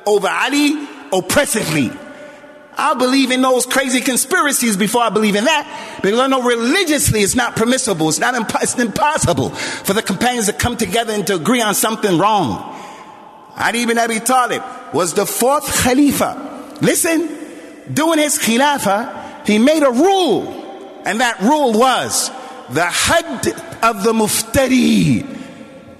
over 0.07 0.29
Ali 0.29 0.89
oppressively. 1.13 1.91
I'll 2.79 2.95
believe 2.95 3.31
in 3.31 3.41
those 3.41 3.65
crazy 3.65 4.01
conspiracies 4.01 4.77
before 4.77 5.03
I 5.03 5.09
believe 5.09 5.35
in 5.35 5.45
that. 5.45 5.99
Because 6.03 6.21
I 6.21 6.27
know 6.27 6.43
religiously 6.43 7.21
it's 7.21 7.35
not 7.35 7.57
permissible. 7.57 8.09
It's 8.09 8.19
not 8.19 8.35
imp- 8.35 8.63
it's 8.63 8.79
impossible 8.79 9.51
for 9.51 9.95
the 9.95 10.03
companions 10.03 10.47
to 10.47 10.53
come 10.53 10.77
together 10.77 11.13
and 11.13 11.27
to 11.27 11.37
agree 11.37 11.63
on 11.63 11.75
something 11.75 12.19
wrong. 12.19 12.75
Ali 13.57 13.83
ibn 13.83 13.97
Abi 13.97 14.21
Talib 14.21 14.63
was 14.93 15.15
the 15.15 15.25
fourth 15.25 15.83
Khalifa. 15.83 16.77
Listen, 16.83 17.29
doing 17.93 18.19
his 18.19 18.39
Khilafah, 18.39 19.26
he 19.47 19.59
made 19.59 19.83
a 19.83 19.91
rule. 19.91 20.63
And 21.05 21.21
that 21.21 21.41
rule 21.41 21.73
was 21.73 22.31
the 22.71 22.85
hadd 22.85 23.47
of 23.83 24.03
the 24.03 24.13
muftari. 24.13 25.25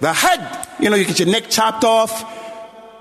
The 0.01 0.13
hadd, 0.13 0.69
you 0.81 0.91
know, 0.91 0.97
you 0.97 1.05
get 1.05 1.21
your 1.21 1.29
neck 1.29 1.49
chopped 1.49 1.85
off, 1.85 2.25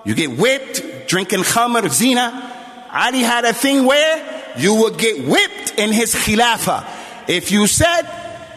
you 0.06 0.14
get 0.14 0.38
whipped, 0.38 1.08
drinking 1.08 1.40
khamr, 1.40 1.90
zina. 1.90 2.52
Ali 2.92 3.20
had 3.20 3.44
a 3.44 3.54
thing 3.54 3.86
where 3.86 4.54
you 4.58 4.76
would 4.84 4.98
get 4.98 5.28
whipped 5.28 5.78
in 5.78 5.92
his 5.92 6.14
khilafah. 6.14 6.88
If 7.28 7.52
you 7.52 7.68
said 7.68 8.04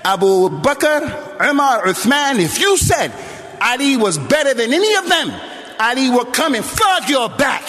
Abu 0.05 0.51
Bakr, 0.61 1.41
Umar, 1.51 1.85
Uthman, 1.85 2.39
if 2.39 2.61
you 2.61 2.77
said 2.77 3.13
Ali 3.61 3.97
was 3.97 4.19
better 4.19 4.55
than 4.55 4.73
any 4.73 4.95
of 4.95 5.09
them, 5.09 5.33
Ali 5.81 6.11
will 6.11 6.27
come 6.27 6.55
and 6.55 6.65
flog 6.65 7.09
your 7.09 7.29
back. 7.31 7.65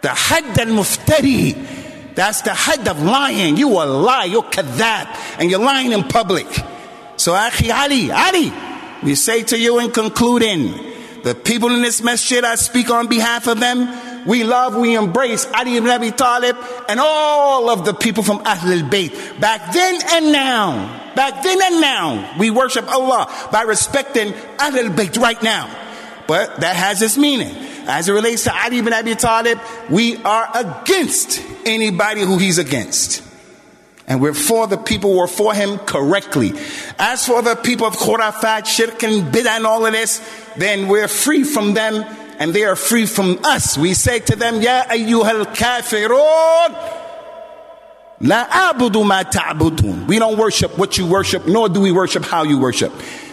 The 0.00 0.08
Hadd 0.08 0.58
al 0.58 0.66
Muftari. 0.66 1.79
That's 2.20 2.42
the 2.42 2.52
height 2.52 2.86
of 2.86 3.02
lying. 3.02 3.56
You 3.56 3.70
a 3.70 3.88
lie, 3.88 4.24
you're 4.24 4.42
kadhab, 4.42 5.08
and 5.38 5.50
you're 5.50 5.58
lying 5.58 5.92
in 5.92 6.02
public. 6.02 6.46
So, 7.16 7.32
Akhi 7.32 7.72
Ali, 7.72 8.10
Ali, 8.12 8.52
we 9.02 9.14
say 9.14 9.42
to 9.44 9.58
you 9.58 9.78
in 9.78 9.90
concluding, 9.90 10.74
the 11.22 11.34
people 11.34 11.70
in 11.70 11.80
this 11.80 12.02
masjid, 12.02 12.44
I 12.44 12.56
speak 12.56 12.90
on 12.90 13.06
behalf 13.06 13.46
of 13.46 13.58
them. 13.58 14.26
We 14.26 14.44
love, 14.44 14.76
we 14.76 14.96
embrace 14.96 15.46
Ali 15.46 15.78
ibn 15.78 15.88
Abi 15.88 16.10
Talib 16.10 16.58
and 16.90 17.00
all 17.00 17.70
of 17.70 17.86
the 17.86 17.94
people 17.94 18.22
from 18.22 18.40
Ahlul 18.40 18.90
Bayt. 18.90 19.40
Back 19.40 19.72
then 19.72 19.98
and 20.12 20.30
now, 20.30 21.14
back 21.16 21.42
then 21.42 21.58
and 21.62 21.80
now, 21.80 22.36
we 22.38 22.50
worship 22.50 22.86
Allah 22.86 23.48
by 23.50 23.62
respecting 23.62 24.34
Ahlul 24.58 24.94
Bayt 24.94 25.16
right 25.16 25.42
now. 25.42 25.74
But 26.26 26.60
that 26.60 26.76
has 26.76 27.00
its 27.00 27.16
meaning. 27.16 27.69
As 27.90 28.08
it 28.08 28.12
relates 28.12 28.44
to 28.44 28.54
Ali 28.54 28.78
ibn 28.78 28.92
Abi 28.92 29.16
Talib, 29.16 29.58
we 29.90 30.16
are 30.22 30.48
against 30.54 31.42
anybody 31.66 32.20
who 32.20 32.38
he's 32.38 32.58
against. 32.58 33.22
And 34.06 34.20
we're 34.20 34.34
for 34.34 34.66
the 34.66 34.76
people 34.76 35.12
who 35.12 35.18
are 35.20 35.28
for 35.28 35.54
him 35.54 35.78
correctly. 35.78 36.52
As 36.98 37.26
for 37.26 37.42
the 37.42 37.56
people 37.56 37.86
of 37.86 37.94
Khurafat, 37.94 38.66
Shirk 38.66 39.02
and 39.02 39.32
Bid'ah 39.32 39.56
and 39.56 39.66
all 39.66 39.84
of 39.86 39.92
this, 39.92 40.20
then 40.56 40.88
we're 40.88 41.08
free 41.08 41.44
from 41.44 41.74
them 41.74 42.04
and 42.40 42.54
they 42.54 42.64
are 42.64 42.74
free 42.74 43.06
from 43.06 43.38
us. 43.44 43.76
We 43.76 43.94
say 43.94 44.20
to 44.20 44.34
them, 44.34 44.62
Ya 44.62 44.84
ayyuhal 44.84 45.54
kafirun, 45.54 46.72
la 48.20 48.46
abudu 48.46 49.06
ma 49.06 49.22
ta'budun. 49.22 50.06
We 50.06 50.18
don't 50.18 50.38
worship 50.38 50.78
what 50.78 50.96
you 50.96 51.06
worship, 51.06 51.46
nor 51.46 51.68
do 51.68 51.80
we 51.80 51.92
worship 51.92 52.24
how 52.24 52.44
you 52.44 52.58
worship. 52.58 52.92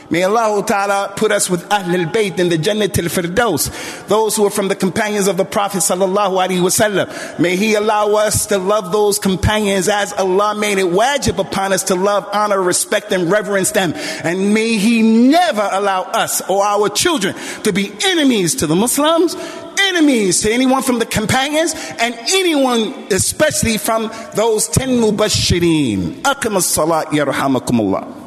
May 0.09 0.23
Allah 0.23 0.65
Ta'ala 0.65 1.13
put 1.17 1.33
us 1.33 1.49
with 1.49 1.67
Ahlul 1.67 2.09
Bayt 2.13 2.39
in 2.39 2.47
the 2.47 2.57
Jannat 2.57 2.97
al 2.97 3.09
Firdaus, 3.09 4.07
those 4.07 4.37
who 4.37 4.45
are 4.45 4.49
from 4.49 4.69
the 4.69 4.75
companions 4.75 5.27
of 5.27 5.35
the 5.35 5.43
Prophet 5.43 5.79
Sallallahu 5.79 6.47
Alaihi 6.47 6.61
Wasallam. 6.61 7.39
May 7.39 7.57
He 7.57 7.75
allow 7.75 8.15
us 8.15 8.45
to 8.45 8.57
love 8.57 8.93
those 8.93 9.19
companions 9.19 9.89
as 9.89 10.13
Allah 10.13 10.55
made 10.55 10.77
it 10.77 10.85
wajib 10.85 11.39
upon 11.39 11.73
us 11.73 11.83
to 11.85 11.95
love, 11.95 12.25
honor, 12.31 12.61
respect, 12.61 13.11
and 13.11 13.29
reverence 13.29 13.71
them. 13.71 13.91
And 14.23 14.53
may 14.53 14.77
He 14.77 15.01
never 15.01 15.67
allow 15.73 16.03
us 16.03 16.41
or 16.49 16.63
our 16.63 16.87
children 16.87 17.35
to 17.63 17.73
be 17.73 17.91
enemies 18.05 18.55
to 18.55 18.67
the 18.67 18.75
Muslims, 18.75 19.35
enemies 19.77 20.39
to 20.43 20.51
anyone 20.53 20.83
from 20.83 20.99
the 20.99 21.05
companions, 21.05 21.73
and 21.99 22.15
anyone 22.29 22.93
especially 23.11 23.77
from 23.77 24.09
those 24.35 24.69
ten 24.69 24.89
mubashirin. 25.01 26.21
Aqim 26.21 26.55
as-salat 26.55 27.07
yarhamakumullah. 27.07 28.26